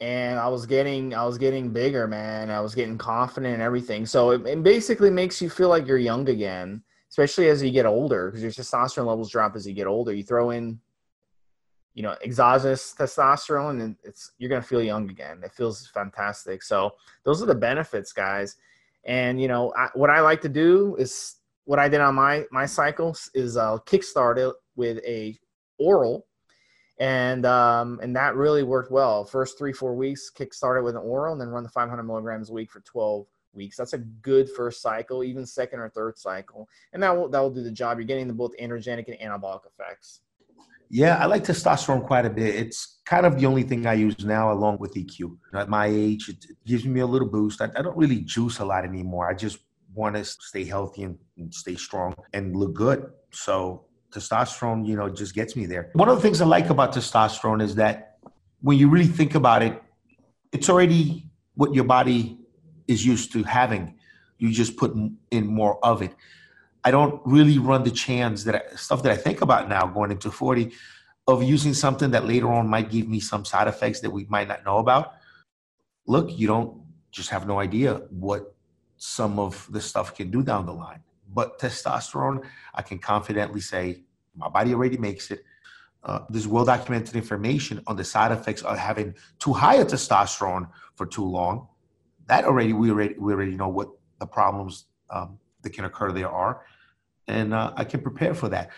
and 0.00 0.38
I 0.38 0.48
was 0.48 0.66
getting 0.66 1.14
I 1.14 1.24
was 1.24 1.38
getting 1.38 1.70
bigger, 1.70 2.06
man. 2.06 2.50
I 2.50 2.60
was 2.60 2.74
getting 2.74 2.98
confident 2.98 3.54
and 3.54 3.62
everything. 3.62 4.04
So 4.04 4.30
it, 4.30 4.46
it 4.46 4.62
basically 4.62 5.10
makes 5.10 5.40
you 5.40 5.48
feel 5.48 5.68
like 5.68 5.86
you're 5.86 5.98
young 5.98 6.28
again 6.28 6.82
especially 7.10 7.48
as 7.48 7.62
you 7.62 7.70
get 7.70 7.86
older, 7.86 8.30
because 8.30 8.42
your 8.42 8.52
testosterone 8.52 9.06
levels 9.06 9.30
drop 9.30 9.56
as 9.56 9.66
you 9.66 9.74
get 9.74 9.86
older. 9.86 10.12
You 10.12 10.22
throw 10.22 10.50
in, 10.50 10.78
you 12.00 12.06
know, 12.06 12.16
exogenous 12.24 12.94
testosterone, 12.98 13.82
and 13.82 13.94
it's 14.02 14.32
you're 14.38 14.48
gonna 14.48 14.62
feel 14.62 14.82
young 14.82 15.10
again. 15.10 15.42
It 15.44 15.52
feels 15.52 15.86
fantastic. 15.88 16.62
So 16.62 16.92
those 17.24 17.42
are 17.42 17.46
the 17.46 17.54
benefits, 17.54 18.10
guys. 18.10 18.56
And 19.04 19.38
you 19.38 19.48
know, 19.48 19.70
I, 19.76 19.88
what 19.92 20.08
I 20.08 20.20
like 20.20 20.40
to 20.40 20.48
do 20.48 20.96
is 20.98 21.36
what 21.64 21.78
I 21.78 21.90
did 21.90 22.00
on 22.00 22.14
my 22.14 22.46
my 22.50 22.64
cycles 22.64 23.30
is 23.34 23.58
uh, 23.58 23.76
kickstart 23.84 24.38
it 24.38 24.54
with 24.76 24.96
a 25.06 25.38
oral, 25.78 26.26
and 26.98 27.44
um, 27.44 28.00
and 28.02 28.16
that 28.16 28.34
really 28.34 28.62
worked 28.62 28.90
well. 28.90 29.26
First 29.26 29.58
three 29.58 29.74
four 29.74 29.94
weeks, 29.94 30.30
kickstart 30.34 30.78
it 30.78 30.82
with 30.82 30.96
an 30.96 31.02
oral, 31.02 31.32
and 31.32 31.40
then 31.40 31.48
run 31.48 31.64
the 31.64 31.68
500 31.68 32.02
milligrams 32.02 32.48
a 32.48 32.54
week 32.54 32.70
for 32.70 32.80
12 32.80 33.26
weeks. 33.52 33.76
That's 33.76 33.92
a 33.92 33.98
good 33.98 34.48
first 34.48 34.80
cycle, 34.80 35.22
even 35.22 35.44
second 35.44 35.80
or 35.80 35.90
third 35.90 36.16
cycle, 36.16 36.66
and 36.94 37.02
that 37.02 37.14
will 37.14 37.28
that 37.28 37.40
will 37.40 37.50
do 37.50 37.62
the 37.62 37.70
job. 37.70 37.98
You're 37.98 38.06
getting 38.06 38.26
the 38.26 38.32
both 38.32 38.56
androgenic 38.56 39.06
and 39.08 39.18
anabolic 39.18 39.66
effects. 39.66 40.20
Yeah, 40.92 41.18
I 41.18 41.26
like 41.26 41.44
testosterone 41.44 42.04
quite 42.04 42.26
a 42.26 42.30
bit. 42.30 42.56
It's 42.56 42.98
kind 43.04 43.24
of 43.24 43.38
the 43.38 43.46
only 43.46 43.62
thing 43.62 43.86
I 43.86 43.94
use 43.94 44.24
now, 44.24 44.52
along 44.52 44.78
with 44.78 44.94
EQ. 44.94 45.36
At 45.54 45.68
my 45.68 45.86
age, 45.86 46.28
it 46.28 46.44
gives 46.66 46.84
me 46.84 46.98
a 46.98 47.06
little 47.06 47.28
boost. 47.28 47.62
I, 47.62 47.68
I 47.76 47.82
don't 47.82 47.96
really 47.96 48.22
juice 48.22 48.58
a 48.58 48.64
lot 48.64 48.84
anymore. 48.84 49.30
I 49.30 49.34
just 49.34 49.58
want 49.94 50.16
to 50.16 50.24
stay 50.24 50.64
healthy 50.64 51.04
and, 51.04 51.16
and 51.38 51.54
stay 51.54 51.76
strong 51.76 52.14
and 52.32 52.56
look 52.56 52.74
good. 52.74 53.06
So 53.30 53.84
testosterone, 54.12 54.84
you 54.84 54.96
know, 54.96 55.08
just 55.08 55.32
gets 55.32 55.54
me 55.54 55.64
there. 55.64 55.90
One 55.92 56.08
of 56.08 56.16
the 56.16 56.22
things 56.22 56.40
I 56.40 56.46
like 56.46 56.70
about 56.70 56.92
testosterone 56.92 57.62
is 57.62 57.76
that 57.76 58.18
when 58.60 58.76
you 58.76 58.88
really 58.88 59.06
think 59.06 59.36
about 59.36 59.62
it, 59.62 59.80
it's 60.52 60.68
already 60.68 61.30
what 61.54 61.72
your 61.72 61.84
body 61.84 62.36
is 62.88 63.06
used 63.06 63.32
to 63.34 63.44
having. 63.44 63.94
You 64.38 64.50
just 64.50 64.76
put 64.76 64.92
in 65.30 65.46
more 65.46 65.84
of 65.84 66.02
it. 66.02 66.14
I 66.84 66.90
don't 66.90 67.20
really 67.24 67.58
run 67.58 67.84
the 67.84 67.90
chance 67.90 68.44
that 68.44 68.54
I, 68.54 68.76
stuff 68.76 69.02
that 69.02 69.12
I 69.12 69.16
think 69.16 69.40
about 69.40 69.68
now 69.68 69.86
going 69.86 70.10
into 70.10 70.30
40 70.30 70.72
of 71.26 71.42
using 71.42 71.74
something 71.74 72.10
that 72.10 72.26
later 72.26 72.50
on 72.52 72.68
might 72.68 72.90
give 72.90 73.08
me 73.08 73.20
some 73.20 73.44
side 73.44 73.68
effects 73.68 74.00
that 74.00 74.10
we 74.10 74.24
might 74.28 74.48
not 74.48 74.64
know 74.64 74.78
about. 74.78 75.14
Look, 76.06 76.36
you 76.38 76.46
don't 76.46 76.80
just 77.10 77.30
have 77.30 77.46
no 77.46 77.58
idea 77.58 78.02
what 78.10 78.54
some 78.96 79.38
of 79.38 79.66
the 79.70 79.80
stuff 79.80 80.14
can 80.14 80.30
do 80.30 80.42
down 80.42 80.66
the 80.66 80.72
line. 80.72 81.02
But 81.32 81.58
testosterone, 81.58 82.44
I 82.74 82.82
can 82.82 82.98
confidently 82.98 83.60
say 83.60 84.02
my 84.34 84.48
body 84.48 84.74
already 84.74 84.96
makes 84.96 85.30
it. 85.30 85.44
Uh, 86.02 86.20
there's 86.30 86.48
well 86.48 86.64
documented 86.64 87.14
information 87.14 87.82
on 87.86 87.94
the 87.94 88.04
side 88.04 88.32
effects 88.32 88.62
of 88.62 88.78
having 88.78 89.14
too 89.38 89.52
high 89.52 89.76
a 89.76 89.84
testosterone 89.84 90.68
for 90.94 91.04
too 91.04 91.24
long 91.24 91.68
that 92.30 92.44
already 92.44 92.72
we 92.72 92.90
already 92.90 93.14
we 93.18 93.32
already 93.32 93.56
know 93.56 93.68
what 93.68 93.88
the 94.20 94.26
problems 94.26 94.86
um, 95.10 95.38
that 95.62 95.70
can 95.70 95.84
occur 95.84 96.12
there 96.12 96.30
are, 96.30 96.64
and 97.30 97.54
uh, 97.54 97.72
I 97.76 97.84
can 97.84 98.00
prepare 98.00 98.34
for 98.34 98.48
that. 98.48 98.70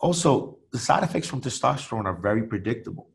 Also, 0.00 0.58
the 0.72 0.78
side 0.78 1.02
effects 1.02 1.28
from 1.28 1.40
testosterone 1.40 2.06
are 2.06 2.16
very 2.16 2.42
predictable, 2.42 3.10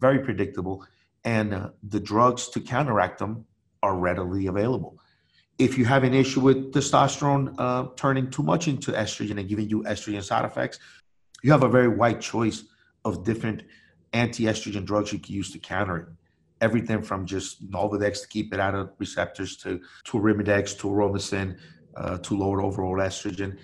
very 0.00 0.20
predictable, 0.20 0.84
and 1.24 1.52
uh, 1.54 1.70
the 1.82 2.00
drugs 2.00 2.48
to 2.48 2.60
counteract 2.60 3.18
them 3.18 3.44
are 3.82 3.96
readily 3.96 4.46
available. 4.46 4.98
If 5.58 5.76
you 5.76 5.84
have 5.84 6.04
an 6.04 6.14
issue 6.14 6.40
with 6.40 6.72
testosterone 6.72 7.54
uh, 7.58 7.88
turning 7.96 8.30
too 8.30 8.42
much 8.42 8.68
into 8.68 8.92
estrogen 8.92 9.38
and 9.38 9.48
giving 9.48 9.68
you 9.68 9.82
estrogen 9.82 10.22
side 10.22 10.44
effects, 10.44 10.78
you 11.42 11.52
have 11.52 11.62
a 11.62 11.68
very 11.68 11.88
wide 11.88 12.20
choice 12.20 12.64
of 13.04 13.24
different 13.24 13.62
anti-estrogen 14.12 14.84
drugs 14.84 15.12
you 15.12 15.18
can 15.18 15.34
use 15.34 15.52
to 15.52 15.58
counter 15.58 15.96
it 15.96 16.06
everything 16.60 17.02
from 17.02 17.26
just 17.26 17.68
Nolvadex 17.70 18.22
to 18.22 18.28
keep 18.28 18.52
it 18.52 18.60
out 18.60 18.74
of 18.74 18.90
receptors 18.98 19.56
to 19.58 19.80
to 20.04 20.18
Arimidex 20.18 20.78
to 20.78 20.88
Aromasin 20.88 21.56
uh, 21.96 22.18
to 22.18 22.36
lower 22.36 22.62
overall 22.62 22.96
estrogen. 22.96 23.58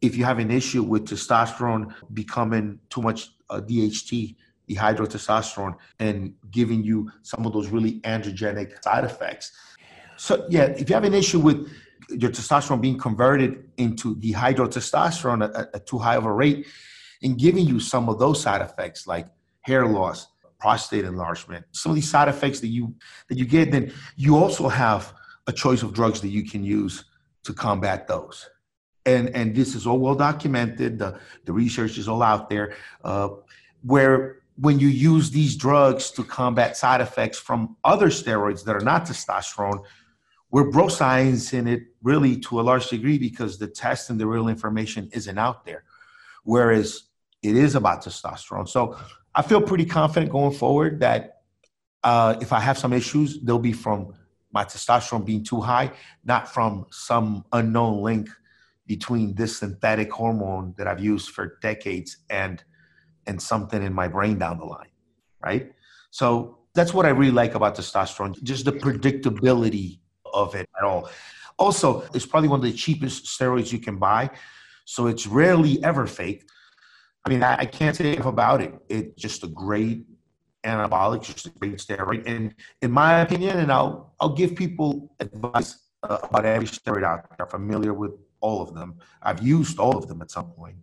If 0.00 0.16
you 0.16 0.24
have 0.24 0.38
an 0.38 0.50
issue 0.50 0.82
with 0.82 1.06
testosterone 1.06 1.94
becoming 2.14 2.80
too 2.88 3.02
much 3.02 3.30
uh, 3.50 3.60
DHT, 3.60 4.36
dihydrotestosterone, 4.70 5.76
and 5.98 6.34
giving 6.50 6.82
you 6.82 7.10
some 7.22 7.44
of 7.46 7.52
those 7.52 7.68
really 7.68 8.00
androgenic 8.00 8.82
side 8.82 9.04
effects. 9.04 9.52
So 10.16 10.46
yeah, 10.48 10.64
if 10.64 10.88
you 10.88 10.94
have 10.94 11.04
an 11.04 11.14
issue 11.14 11.40
with 11.40 11.70
your 12.08 12.30
testosterone 12.30 12.80
being 12.80 12.98
converted 12.98 13.70
into 13.76 14.16
dihydrotestosterone 14.16 15.56
at, 15.58 15.74
at 15.74 15.86
too 15.86 15.98
high 15.98 16.16
of 16.16 16.24
a 16.24 16.32
rate 16.32 16.66
and 17.22 17.38
giving 17.38 17.66
you 17.66 17.80
some 17.80 18.08
of 18.08 18.18
those 18.18 18.40
side 18.40 18.62
effects 18.62 19.06
like 19.06 19.26
hair 19.62 19.86
loss, 19.86 20.28
prostate 20.58 21.04
enlargement, 21.04 21.64
some 21.72 21.90
of 21.90 21.96
these 21.96 22.10
side 22.10 22.28
effects 22.28 22.60
that 22.60 22.68
you 22.68 22.94
that 23.28 23.38
you 23.38 23.44
get, 23.44 23.70
then 23.72 23.92
you 24.16 24.36
also 24.36 24.68
have 24.68 25.12
a 25.46 25.52
choice 25.52 25.82
of 25.82 25.92
drugs 25.92 26.20
that 26.20 26.28
you 26.28 26.44
can 26.44 26.62
use 26.62 27.04
to 27.44 27.52
combat 27.52 28.06
those. 28.06 28.48
And 29.06 29.30
and 29.30 29.54
this 29.54 29.74
is 29.74 29.86
all 29.86 29.98
well 29.98 30.14
documented. 30.14 30.98
The 30.98 31.18
the 31.44 31.52
research 31.52 31.98
is 31.98 32.08
all 32.08 32.22
out 32.22 32.50
there. 32.50 32.74
Uh, 33.02 33.30
where 33.82 34.40
when 34.56 34.78
you 34.78 34.88
use 34.88 35.30
these 35.30 35.56
drugs 35.56 36.10
to 36.10 36.22
combat 36.22 36.76
side 36.76 37.00
effects 37.00 37.38
from 37.38 37.76
other 37.82 38.08
steroids 38.08 38.62
that 38.64 38.76
are 38.76 38.84
not 38.84 39.06
testosterone, 39.06 39.82
we're 40.50 40.70
bro 40.70 40.88
science 40.88 41.54
in 41.54 41.66
it 41.66 41.82
really 42.02 42.36
to 42.40 42.60
a 42.60 42.62
large 42.62 42.88
degree 42.88 43.16
because 43.16 43.58
the 43.58 43.66
test 43.66 44.10
and 44.10 44.20
the 44.20 44.26
real 44.26 44.48
information 44.48 45.08
isn't 45.12 45.38
out 45.38 45.64
there. 45.64 45.84
Whereas 46.44 47.04
it 47.42 47.56
is 47.56 47.74
about 47.74 48.04
testosterone. 48.04 48.68
So 48.68 48.98
I 49.34 49.42
feel 49.42 49.62
pretty 49.62 49.86
confident 49.86 50.30
going 50.30 50.52
forward 50.52 51.00
that 51.00 51.42
uh, 52.02 52.36
if 52.40 52.52
I 52.52 52.60
have 52.60 52.78
some 52.78 52.92
issues, 52.92 53.40
they'll 53.40 53.58
be 53.58 53.72
from 53.72 54.14
my 54.52 54.64
testosterone 54.64 55.24
being 55.24 55.44
too 55.44 55.60
high, 55.60 55.92
not 56.24 56.52
from 56.52 56.86
some 56.90 57.44
unknown 57.52 58.02
link 58.02 58.28
between 58.90 59.32
this 59.36 59.52
synthetic 59.60 60.10
hormone 60.10 60.74
that 60.76 60.88
I've 60.88 60.98
used 60.98 61.28
for 61.30 61.44
decades 61.62 62.10
and 62.28 62.56
and 63.28 63.40
something 63.40 63.80
in 63.88 63.94
my 63.94 64.08
brain 64.08 64.36
down 64.36 64.58
the 64.58 64.64
line, 64.64 64.92
right? 65.48 65.70
So 66.10 66.58
that's 66.74 66.92
what 66.92 67.06
I 67.06 67.10
really 67.10 67.36
like 67.42 67.54
about 67.54 67.76
testosterone, 67.76 68.32
just 68.42 68.64
the 68.64 68.72
predictability 68.72 70.00
of 70.42 70.56
it 70.56 70.68
at 70.76 70.84
all. 70.84 71.08
Also, 71.56 71.88
it's 72.14 72.26
probably 72.26 72.48
one 72.48 72.58
of 72.58 72.64
the 72.64 72.72
cheapest 72.72 73.26
steroids 73.26 73.70
you 73.70 73.78
can 73.78 73.96
buy, 73.96 74.28
so 74.86 75.06
it's 75.06 75.24
rarely 75.24 75.74
ever 75.84 76.04
faked. 76.08 76.50
I 77.24 77.28
mean, 77.30 77.44
I, 77.44 77.66
can't 77.66 77.94
say 77.94 78.14
enough 78.14 78.26
about 78.26 78.60
it. 78.60 78.72
It's 78.88 79.22
just 79.22 79.44
a 79.44 79.50
great 79.66 80.04
anabolic, 80.64 81.22
just 81.22 81.46
a 81.46 81.50
great 81.50 81.76
steroid. 81.76 82.22
And 82.26 82.54
in 82.82 82.90
my 82.90 83.20
opinion, 83.20 83.60
and 83.62 83.70
I'll 83.70 84.14
I'll 84.20 84.34
give 84.42 84.56
people 84.56 85.14
advice 85.20 85.70
uh, 86.02 86.18
about 86.24 86.44
every 86.44 86.66
steroid 86.66 87.04
out 87.04 87.18
there. 87.28 87.46
I'm 87.46 87.50
familiar 87.60 87.94
with 87.94 88.14
all 88.40 88.62
of 88.62 88.74
them. 88.74 88.96
I've 89.22 89.42
used 89.42 89.78
all 89.78 89.96
of 89.96 90.08
them 90.08 90.22
at 90.22 90.30
some 90.30 90.50
point. 90.50 90.76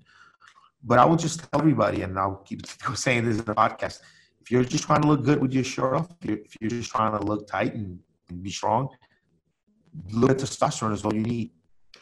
But 0.83 0.99
I 0.99 1.05
will 1.05 1.15
just 1.15 1.39
tell 1.39 1.59
everybody, 1.59 2.01
and 2.03 2.17
I'll 2.17 2.43
keep 2.45 2.61
saying 2.95 3.25
this 3.25 3.39
in 3.39 3.45
the 3.45 3.55
podcast: 3.55 3.99
if 4.41 4.51
you're 4.51 4.63
just 4.63 4.85
trying 4.85 5.01
to 5.01 5.07
look 5.07 5.23
good 5.23 5.41
with 5.41 5.53
your 5.53 5.63
shirt 5.63 5.93
off, 5.95 6.07
if 6.21 6.29
you're, 6.29 6.37
if 6.37 6.55
you're 6.61 6.69
just 6.69 6.91
trying 6.91 7.17
to 7.17 7.25
look 7.25 7.47
tight 7.47 7.73
and, 7.73 7.99
and 8.29 8.43
be 8.43 8.49
strong, 8.49 8.89
look 10.11 10.31
at 10.31 10.37
testosterone 10.37 10.93
is 10.93 11.03
all 11.03 11.13
you 11.13 11.21
need. 11.21 11.51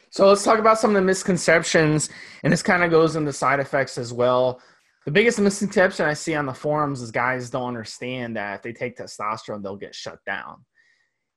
So 0.09 0.27
let's 0.27 0.43
talk 0.43 0.59
about 0.59 0.79
some 0.79 0.91
of 0.91 0.95
the 0.95 1.01
misconceptions, 1.01 2.09
and 2.43 2.53
this 2.53 2.63
kind 2.63 2.83
of 2.83 2.91
goes 2.91 3.15
into 3.15 3.33
side 3.33 3.59
effects 3.59 3.97
as 3.97 4.13
well. 4.13 4.61
The 5.05 5.11
biggest 5.11 5.39
misconception 5.39 6.05
I 6.05 6.13
see 6.13 6.33
on 6.35 6.45
the 6.45 6.53
forums 6.53 7.01
is 7.01 7.11
guys 7.11 7.49
don't 7.49 7.67
understand 7.67 8.35
that 8.37 8.55
if 8.55 8.61
they 8.63 8.73
take 8.73 8.97
testosterone, 8.97 9.61
they'll 9.61 9.75
get 9.75 9.93
shut 9.93 10.19
down. 10.25 10.65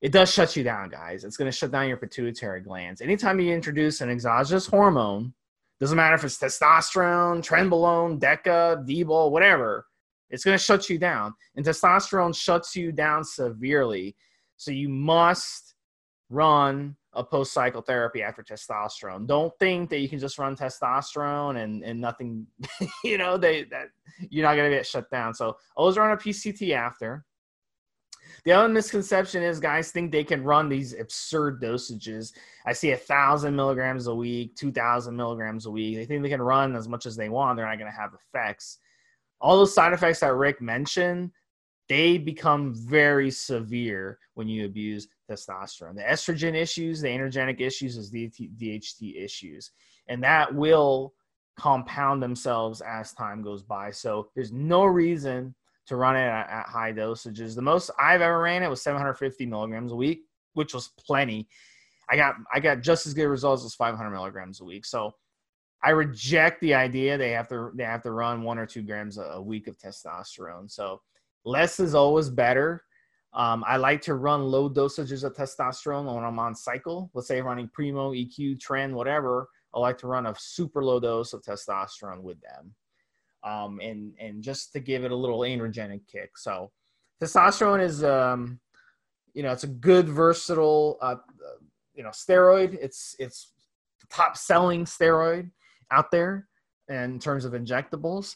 It 0.01 0.13
does 0.13 0.33
shut 0.33 0.55
you 0.55 0.63
down, 0.63 0.91
guys. 0.91 1.25
It's 1.25 1.37
going 1.37 1.51
to 1.51 1.57
shut 1.57 1.73
down 1.73 1.89
your 1.89 1.97
pituitary 1.97 2.61
glands. 2.61 3.01
Anytime 3.01 3.41
you 3.41 3.53
introduce 3.53 4.01
an 4.01 4.11
exogenous 4.11 4.67
hormone, 4.67 5.35
doesn't 5.81 5.97
matter 5.97 6.15
if 6.15 6.25
it's 6.25 6.39
testosterone, 6.39 7.45
trenbolone, 7.45 8.21
deca, 8.21 8.85
d-bol, 8.87 9.31
whatever, 9.31 9.87
it's 10.31 10.45
going 10.45 10.57
to 10.57 10.63
shut 10.63 10.89
you 10.89 10.99
down. 10.99 11.35
And 11.57 11.65
testosterone 11.65 12.35
shuts 12.37 12.77
you 12.77 12.93
down 12.93 13.25
severely. 13.25 14.17
So 14.57 14.71
you 14.71 14.89
must 14.89 15.75
run 16.31 16.97
a 17.15 17.25
post 17.25 17.53
cycle 17.53 17.81
therapy 17.81 18.23
after 18.23 18.43
testosterone. 18.43 19.27
Don't 19.27 19.53
think 19.59 19.91
that 19.91 19.99
you 19.99 20.09
can 20.09 20.19
just 20.19 20.39
run 20.39 20.55
testosterone 20.55 21.63
and, 21.63 21.83
and 21.83 22.01
nothing, 22.01 22.47
you 23.05 23.19
know, 23.19 23.37
they 23.37 23.65
that 23.65 23.89
you're 24.31 24.45
not 24.45 24.57
gonna 24.57 24.71
get 24.71 24.87
shut 24.87 25.11
down. 25.11 25.35
So 25.35 25.57
always 25.77 25.97
run 25.97 26.13
a 26.13 26.17
PCT 26.17 26.73
after. 26.73 27.25
The 28.45 28.53
other 28.53 28.69
misconception 28.69 29.43
is 29.43 29.61
guys 29.61 29.91
think 29.91 30.11
they 30.11 30.25
can 30.25 30.43
run 30.43 30.69
these 30.69 30.95
absurd 30.95 31.61
dosages. 31.61 32.33
I 32.67 32.73
see 32.73 32.93
a 32.93 32.97
thousand 32.97 33.57
milligrams 33.57 34.07
a 34.07 34.14
week, 34.14 34.57
two 34.57 34.73
thousand 34.73 35.17
milligrams 35.17 35.67
a 35.67 35.71
week. 35.71 35.97
They 35.97 36.07
think 36.07 36.23
they 36.23 36.29
can 36.29 36.43
run 36.43 36.77
as 36.77 36.88
much 36.88 37.07
as 37.07 37.17
they 37.17 37.29
want. 37.29 37.57
They're 37.57 37.67
not 37.67 37.79
going 37.79 37.91
to 37.91 37.99
have 37.99 38.11
effects. 38.14 38.79
All 39.41 39.57
those 39.57 39.75
side 39.75 39.93
effects 39.93 40.21
that 40.21 40.35
Rick 40.35 40.61
mentioned, 40.61 41.31
they 41.88 42.19
become 42.19 42.75
very 42.75 43.31
severe 43.31 44.19
when 44.35 44.49
you 44.49 44.67
abuse 44.67 45.09
testosterone. 45.31 45.95
The 45.95 46.03
estrogen 46.03 46.55
issues, 46.55 47.01
the 47.01 47.09
androgenic 47.09 47.61
issues, 47.61 47.97
is 47.97 48.11
the 48.11 48.29
DHT 48.29 49.23
issues, 49.23 49.71
and 50.09 50.23
that 50.23 50.55
will 50.55 51.14
compound 51.59 52.23
themselves 52.23 52.81
as 52.81 53.12
time 53.12 53.43
goes 53.43 53.62
by. 53.62 53.91
So 53.91 54.29
there's 54.35 54.53
no 54.53 54.85
reason 54.85 55.55
to 55.88 55.96
run 55.96 56.16
it 56.16 56.20
at, 56.20 56.48
at 56.48 56.66
high 56.66 56.92
dosages. 56.92 57.55
The 57.55 57.62
most 57.62 57.90
I've 57.98 58.20
ever 58.20 58.40
ran 58.40 58.62
it 58.62 58.68
was 58.68 58.83
750 58.83 59.46
milligrams 59.46 59.92
a 59.92 59.96
week, 59.96 60.24
which 60.55 60.74
was 60.74 60.88
plenty. 60.98 61.48
I 62.11 62.16
got 62.16 62.37
I 62.53 62.61
got 62.61 62.83
just 62.83 63.07
as 63.07 63.14
good 63.14 63.27
results 63.27 63.64
as 63.64 63.74
500 63.74 64.11
milligrams 64.11 64.61
a 64.61 64.64
week. 64.64 64.85
So 64.85 65.14
I 65.83 65.90
reject 65.90 66.61
the 66.61 66.74
idea 66.74 67.16
they 67.16 67.31
have 67.31 67.48
to 67.48 67.70
they 67.74 67.85
have 67.85 68.03
to 68.03 68.11
run 68.11 68.42
one 68.42 68.59
or 68.59 68.66
two 68.66 68.83
grams 68.83 69.18
a, 69.18 69.40
week 69.40 69.66
of 69.66 69.79
testosterone. 69.79 70.70
So 70.70 71.01
less 71.44 71.81
is 71.81 71.94
always 71.94 72.29
better. 72.29 72.85
Um, 73.35 73.62
I 73.66 73.77
like 73.77 74.01
to 74.03 74.14
run 74.14 74.42
low 74.44 74.70
dosages 74.70 75.22
of 75.22 75.35
testosterone 75.35 76.12
when 76.12 76.24
I'm 76.24 76.38
on 76.38 76.55
cycle. 76.55 77.11
Let's 77.14 77.29
say 77.29 77.40
running 77.40 77.68
Primo, 77.68 78.12
EQ, 78.12 78.59
Tren, 78.59 78.92
whatever. 78.92 79.48
I 79.74 79.79
like 79.79 79.98
to 79.98 80.07
run 80.07 80.27
a 80.27 80.35
super 80.38 80.83
low 80.83 80.98
dose 80.98 81.35
of 81.35 81.42
testosterone 81.42 82.22
with 82.22 82.40
them, 82.40 82.74
um, 83.49 83.81
and 83.81 84.13
and 84.19 84.43
just 84.43 84.73
to 84.73 84.81
give 84.81 85.05
it 85.05 85.13
a 85.13 85.17
little 85.17 85.41
androgenic 85.41 86.03
kick. 86.11 86.37
So, 86.37 86.71
testosterone 87.23 87.83
is, 87.83 88.05
um, 88.05 88.61
you 89.35 89.43
know, 89.43 89.53
it's 89.53 89.65
a 89.65 89.69
good 89.69 90.09
versatile, 90.09 90.99
uh, 91.01 91.17
you 91.95 92.03
know, 92.03 92.11
steroid. 92.11 92.77
It's 92.81 93.17
it's 93.19 93.53
the 94.01 94.07
top 94.09 94.37
selling 94.37 94.85
steroid 94.85 95.51
out 95.91 96.11
there 96.11 96.47
in 96.89 97.19
terms 97.19 97.45
of 97.45 97.53
injectables 97.53 98.35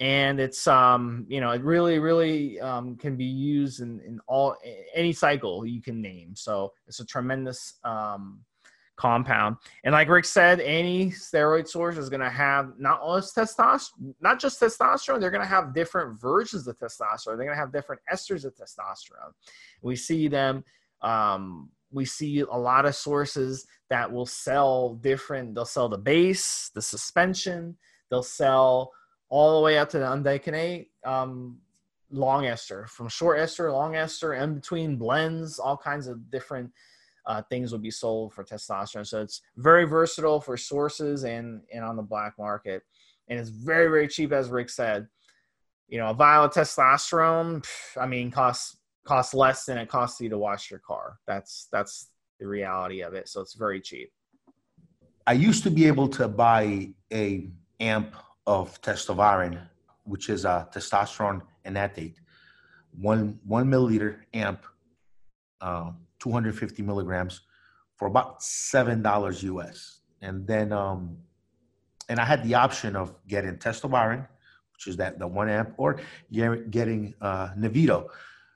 and 0.00 0.38
it's 0.40 0.66
um 0.66 1.24
you 1.28 1.40
know 1.40 1.50
it 1.52 1.62
really 1.62 1.98
really 1.98 2.60
um, 2.60 2.96
can 2.96 3.16
be 3.16 3.24
used 3.24 3.80
in, 3.80 4.00
in 4.00 4.20
all 4.26 4.54
any 4.94 5.12
cycle 5.12 5.64
you 5.64 5.80
can 5.80 6.02
name 6.02 6.34
so 6.34 6.70
it's 6.86 7.00
a 7.00 7.06
tremendous 7.06 7.78
um, 7.84 8.40
compound. 8.96 9.56
And 9.84 9.92
like 9.92 10.08
rick 10.08 10.24
said 10.24 10.60
any 10.60 11.10
steroid 11.10 11.68
source 11.68 11.96
is 11.96 12.08
going 12.08 12.20
to 12.20 12.30
have 12.30 12.72
not 12.78 13.00
just 13.20 13.36
testosterone 13.36 14.14
not 14.20 14.40
just 14.40 14.60
testosterone 14.60 15.20
they're 15.20 15.30
going 15.30 15.42
to 15.42 15.48
have 15.48 15.74
different 15.74 16.20
versions 16.20 16.66
of 16.66 16.78
testosterone. 16.78 17.36
They're 17.36 17.46
going 17.46 17.50
to 17.50 17.56
have 17.56 17.72
different 17.72 18.02
esters 18.12 18.44
of 18.44 18.54
testosterone. 18.54 19.32
We 19.82 19.96
see 19.96 20.28
them 20.28 20.64
um, 21.02 21.70
we 21.92 22.04
see 22.04 22.40
a 22.40 22.56
lot 22.56 22.86
of 22.86 22.94
sources 22.94 23.66
that 23.90 24.10
will 24.10 24.26
sell 24.26 24.94
different 24.94 25.54
they'll 25.54 25.64
sell 25.64 25.88
the 25.88 25.98
base 25.98 26.70
the 26.74 26.82
suspension 26.82 27.76
they'll 28.10 28.22
sell 28.22 28.92
all 29.28 29.56
the 29.56 29.64
way 29.64 29.78
up 29.78 29.88
to 29.90 29.98
the 29.98 30.04
undecanate 30.04 30.86
um, 31.04 31.58
long 32.10 32.46
ester, 32.46 32.86
from 32.86 33.08
short 33.08 33.38
ester, 33.38 33.70
long 33.70 33.96
ester, 33.96 34.34
in 34.34 34.54
between 34.54 34.96
blends, 34.96 35.58
all 35.58 35.76
kinds 35.76 36.06
of 36.06 36.30
different 36.30 36.70
uh, 37.26 37.42
things 37.50 37.72
will 37.72 37.78
be 37.78 37.90
sold 37.90 38.32
for 38.32 38.44
testosterone. 38.44 39.06
So 39.06 39.20
it's 39.20 39.42
very 39.56 39.84
versatile 39.84 40.40
for 40.40 40.56
sources 40.56 41.24
and 41.24 41.62
and 41.72 41.84
on 41.84 41.96
the 41.96 42.02
black 42.02 42.34
market, 42.38 42.82
and 43.28 43.38
it's 43.38 43.50
very 43.50 43.88
very 43.88 44.08
cheap, 44.08 44.32
as 44.32 44.48
Rick 44.48 44.70
said. 44.70 45.08
You 45.88 45.98
know, 45.98 46.10
a 46.10 46.14
vial 46.14 46.44
of 46.44 46.52
testosterone, 46.52 47.64
I 47.96 48.06
mean, 48.06 48.30
costs 48.30 48.76
costs 49.06 49.34
less 49.34 49.64
than 49.64 49.78
it 49.78 49.88
costs 49.88 50.20
you 50.20 50.28
to 50.28 50.38
wash 50.38 50.70
your 50.70 50.80
car. 50.80 51.18
That's 51.26 51.68
that's 51.72 52.10
the 52.38 52.46
reality 52.46 53.02
of 53.02 53.14
it. 53.14 53.28
So 53.28 53.40
it's 53.40 53.54
very 53.54 53.80
cheap. 53.80 54.10
I 55.26 55.32
used 55.32 55.62
to 55.64 55.70
be 55.70 55.86
able 55.86 56.08
to 56.08 56.28
buy 56.28 56.90
a 57.12 57.48
amp 57.80 58.14
of 58.46 58.80
testoviron, 58.82 59.58
which 60.04 60.28
is 60.28 60.44
a 60.44 60.68
testosterone 60.72 61.42
enanthate, 61.64 62.16
one 62.92 63.38
one 63.44 63.66
milliliter 63.66 64.18
amp, 64.34 64.64
uh, 65.60 65.90
250 66.20 66.82
milligrams, 66.82 67.40
for 67.96 68.06
about 68.08 68.42
seven 68.42 69.02
dollars 69.02 69.42
US. 69.42 70.00
And 70.22 70.46
then, 70.46 70.72
um, 70.72 71.18
and 72.08 72.18
I 72.20 72.24
had 72.24 72.42
the 72.44 72.54
option 72.54 72.96
of 72.96 73.14
getting 73.26 73.56
testoviron, 73.56 74.26
which 74.72 74.86
is 74.86 74.96
that 74.96 75.18
the 75.18 75.26
one 75.26 75.48
amp, 75.48 75.74
or 75.76 76.00
getting 76.30 77.14
uh, 77.20 77.48
Nebido, 77.56 78.08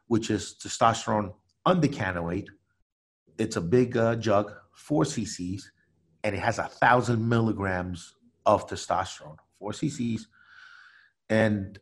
which 0.07 0.31
is 0.31 0.57
testosterone 0.63 1.33
undecanoate. 1.67 2.49
It's 3.39 3.57
a 3.57 3.61
big 3.61 3.97
uh, 3.97 4.17
jug, 4.17 4.53
four 4.73 5.05
cc's, 5.05 5.71
and 6.25 6.35
it 6.35 6.39
has 6.41 6.59
a 6.59 6.65
thousand 6.65 7.27
milligrams 7.27 8.15
of 8.45 8.67
testosterone 8.67 9.37
four 9.61 9.73
cc's, 9.73 10.27
and 11.29 11.79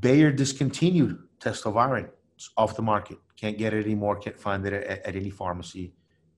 Bayer 0.00 0.32
discontinued 0.32 1.18
testoviron. 1.38 2.10
Off 2.56 2.74
the 2.74 2.80
market. 2.80 3.18
Can't 3.40 3.56
get 3.56 3.72
it 3.72 3.84
anymore. 3.84 4.16
Can't 4.16 4.38
find 4.38 4.66
it 4.66 4.72
at, 4.72 5.06
at 5.06 5.16
any 5.16 5.30
pharmacy. 5.30 5.94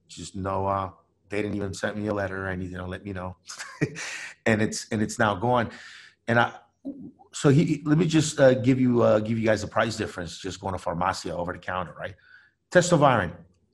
Just 0.07 0.35
no. 0.35 0.67
Uh, 0.67 0.89
they 1.29 1.41
didn't 1.41 1.55
even 1.55 1.73
send 1.73 1.97
me 1.97 2.07
a 2.07 2.13
letter 2.13 2.45
or 2.45 2.49
anything 2.49 2.77
to 2.77 2.85
let 2.85 3.03
me 3.03 3.11
know, 3.11 3.37
and 4.45 4.61
it's 4.61 4.87
and 4.91 5.01
it's 5.01 5.17
now 5.17 5.35
gone. 5.35 5.71
And 6.27 6.39
I, 6.39 6.51
so 7.31 7.49
he 7.49 7.81
let 7.85 7.97
me 7.97 8.05
just 8.05 8.39
uh, 8.39 8.53
give 8.53 8.79
you 8.79 9.01
uh, 9.01 9.19
give 9.19 9.37
you 9.39 9.45
guys 9.45 9.63
a 9.63 9.67
price 9.67 9.97
difference. 9.97 10.39
Just 10.39 10.61
going 10.61 10.77
to 10.77 10.83
Farmacia 10.83 11.31
over 11.31 11.51
the 11.53 11.59
counter, 11.59 11.93
right? 11.99 12.15
Testoviron, 12.71 13.33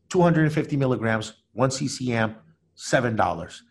250 0.09 0.77
milligrams, 0.77 1.33
one 1.53 1.69
ccm, 1.69 2.35
seven 2.75 3.15
dollars 3.15 3.63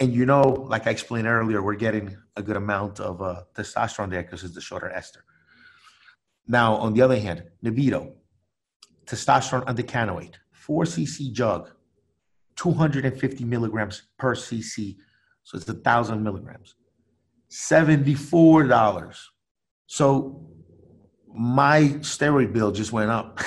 and 0.00 0.14
you 0.14 0.26
know, 0.26 0.42
like 0.42 0.86
I 0.86 0.90
explained 0.90 1.26
earlier, 1.26 1.62
we're 1.62 1.74
getting 1.74 2.16
a 2.36 2.42
good 2.42 2.56
amount 2.56 3.00
of 3.00 3.22
uh, 3.22 3.42
testosterone 3.54 4.10
there 4.10 4.22
because 4.22 4.44
it's 4.44 4.54
the 4.54 4.60
shorter 4.60 4.90
ester. 4.90 5.24
Now, 6.46 6.74
on 6.76 6.92
the 6.92 7.02
other 7.02 7.18
hand, 7.18 7.44
Nebido, 7.64 8.12
testosterone 9.06 9.64
undecanoate, 9.66 10.34
4 10.52 10.84
cc 10.84 11.32
jug, 11.32 11.70
250 12.56 13.44
milligrams 13.44 14.02
per 14.18 14.34
cc. 14.34 14.96
So 15.44 15.56
it's 15.56 15.68
a 15.68 15.74
thousand 15.74 16.22
milligrams. 16.22 16.74
$74. 17.50 19.16
So 19.86 20.46
my 21.32 21.82
steroid 22.00 22.52
bill 22.52 22.72
just 22.72 22.92
went 22.92 23.10
up 23.10 23.40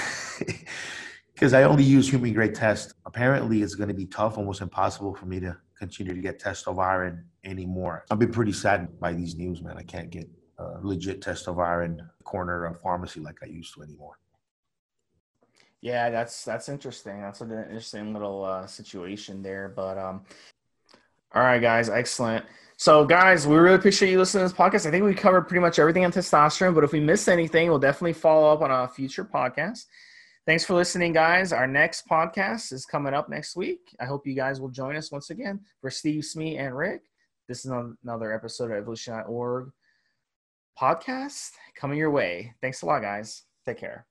because 1.34 1.54
I 1.54 1.64
only 1.64 1.84
use 1.84 2.10
human 2.10 2.34
grade 2.34 2.56
test. 2.56 2.94
Apparently, 3.06 3.62
it's 3.62 3.76
going 3.76 3.90
to 3.90 3.94
be 3.94 4.06
tough, 4.06 4.38
almost 4.38 4.62
impossible 4.62 5.14
for 5.16 5.26
me 5.26 5.40
to 5.42 5.58
continue 5.78 6.14
to 6.14 6.22
get 6.22 6.40
testoviron 6.42 7.24
anymore. 7.44 8.06
I've 8.12 8.20
been 8.20 8.32
pretty 8.32 8.52
saddened 8.52 9.00
by 9.00 9.14
these 9.14 9.36
news, 9.36 9.62
man. 9.62 9.78
I 9.78 9.84
can't 9.84 10.10
get 10.10 10.30
uh, 10.58 10.78
legit 10.82 11.22
testoviron 11.22 11.98
corner 12.24 12.66
of 12.66 12.80
pharmacy 12.82 13.20
like 13.20 13.38
I 13.42 13.48
used 13.48 13.74
to 13.76 13.84
anymore. 13.84 14.20
Yeah, 15.82 16.10
that's 16.10 16.44
that's 16.44 16.70
interesting. 16.70 17.22
That's 17.22 17.42
an 17.42 17.52
interesting 17.52 18.14
little 18.14 18.44
uh, 18.44 18.68
situation 18.68 19.42
there. 19.42 19.72
But 19.74 19.98
um, 19.98 20.22
all 21.34 21.42
right, 21.42 21.62
guys, 21.62 21.90
excellent. 21.90 22.46
So, 22.76 23.06
guys, 23.06 23.46
we 23.46 23.58
really 23.58 23.76
appreciate 23.76 24.10
you 24.10 24.18
listening 24.18 24.48
to 24.48 24.50
this 24.50 24.58
podcast. 24.58 24.86
I 24.86 24.92
think 24.92 25.04
we 25.04 25.14
covered 25.14 25.50
pretty 25.50 25.60
much 25.60 25.80
everything 25.80 26.06
on 26.06 26.12
testosterone. 26.12 26.74
But 26.74 26.86
if 26.86 26.94
we 26.94 27.00
missed 27.00 27.28
anything, 27.28 27.70
we'll 27.70 27.80
definitely 27.80 28.14
follow 28.14 28.52
up 28.52 28.62
on 28.62 28.72
a 28.72 28.88
future 28.88 29.26
podcast. 29.26 29.86
Thanks 30.46 30.66
for 30.66 30.74
listening, 30.74 31.14
guys. 31.14 31.54
Our 31.54 31.68
next 31.68 32.08
podcast 32.08 32.72
is 32.72 32.86
coming 32.86 33.14
up 33.14 33.30
next 33.30 33.56
week. 33.56 33.82
I 34.00 34.06
hope 34.06 34.26
you 34.26 34.34
guys 34.34 34.60
will 34.60 34.70
join 34.70 34.96
us 34.96 35.12
once 35.12 35.30
again 35.30 35.60
for 35.82 35.92
Steve, 35.92 36.26
Smee, 36.26 36.58
and 36.58 36.76
Rick. 36.76 37.02
This 37.48 37.66
is 37.66 37.72
another 38.04 38.34
episode 38.34 38.72
of 38.72 38.78
Evolution.org 38.78 39.72
podcast 40.80 41.52
coming 41.76 41.98
your 41.98 42.12
way. 42.12 42.54
Thanks 42.62 42.82
a 42.82 42.86
lot, 42.86 43.02
guys. 43.02 43.44
Take 43.66 43.78
care. 43.78 44.08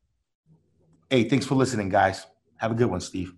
Hey, 1.11 1.27
thanks 1.27 1.47
for 1.47 1.55
listening, 1.55 1.89
guys. 1.89 2.27
Have 2.59 2.71
a 2.71 2.75
good 2.75 2.91
one, 2.91 3.01
Steve. 3.01 3.33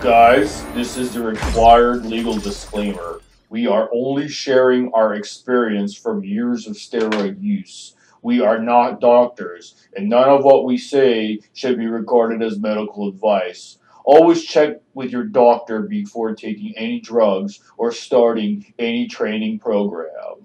Guys, 0.00 0.64
this 0.74 0.96
is 0.96 1.14
the 1.14 1.22
required 1.22 2.04
legal 2.04 2.36
disclaimer. 2.36 3.20
We 3.48 3.68
are 3.68 3.88
only 3.94 4.26
sharing 4.26 4.92
our 4.92 5.14
experience 5.14 5.94
from 5.94 6.24
years 6.24 6.66
of 6.66 6.74
steroid 6.74 7.40
use. 7.40 7.94
We 8.22 8.40
are 8.40 8.58
not 8.58 9.00
doctors, 9.00 9.76
and 9.96 10.08
none 10.08 10.28
of 10.28 10.42
what 10.42 10.64
we 10.64 10.78
say 10.78 11.38
should 11.52 11.78
be 11.78 11.86
regarded 11.86 12.42
as 12.42 12.58
medical 12.58 13.08
advice. 13.08 13.78
Always 14.04 14.44
check 14.44 14.82
with 14.92 15.10
your 15.10 15.24
doctor 15.24 15.80
before 15.80 16.34
taking 16.34 16.74
any 16.76 17.00
drugs 17.00 17.60
or 17.78 17.90
starting 17.90 18.74
any 18.78 19.08
training 19.08 19.58
program. 19.58 20.44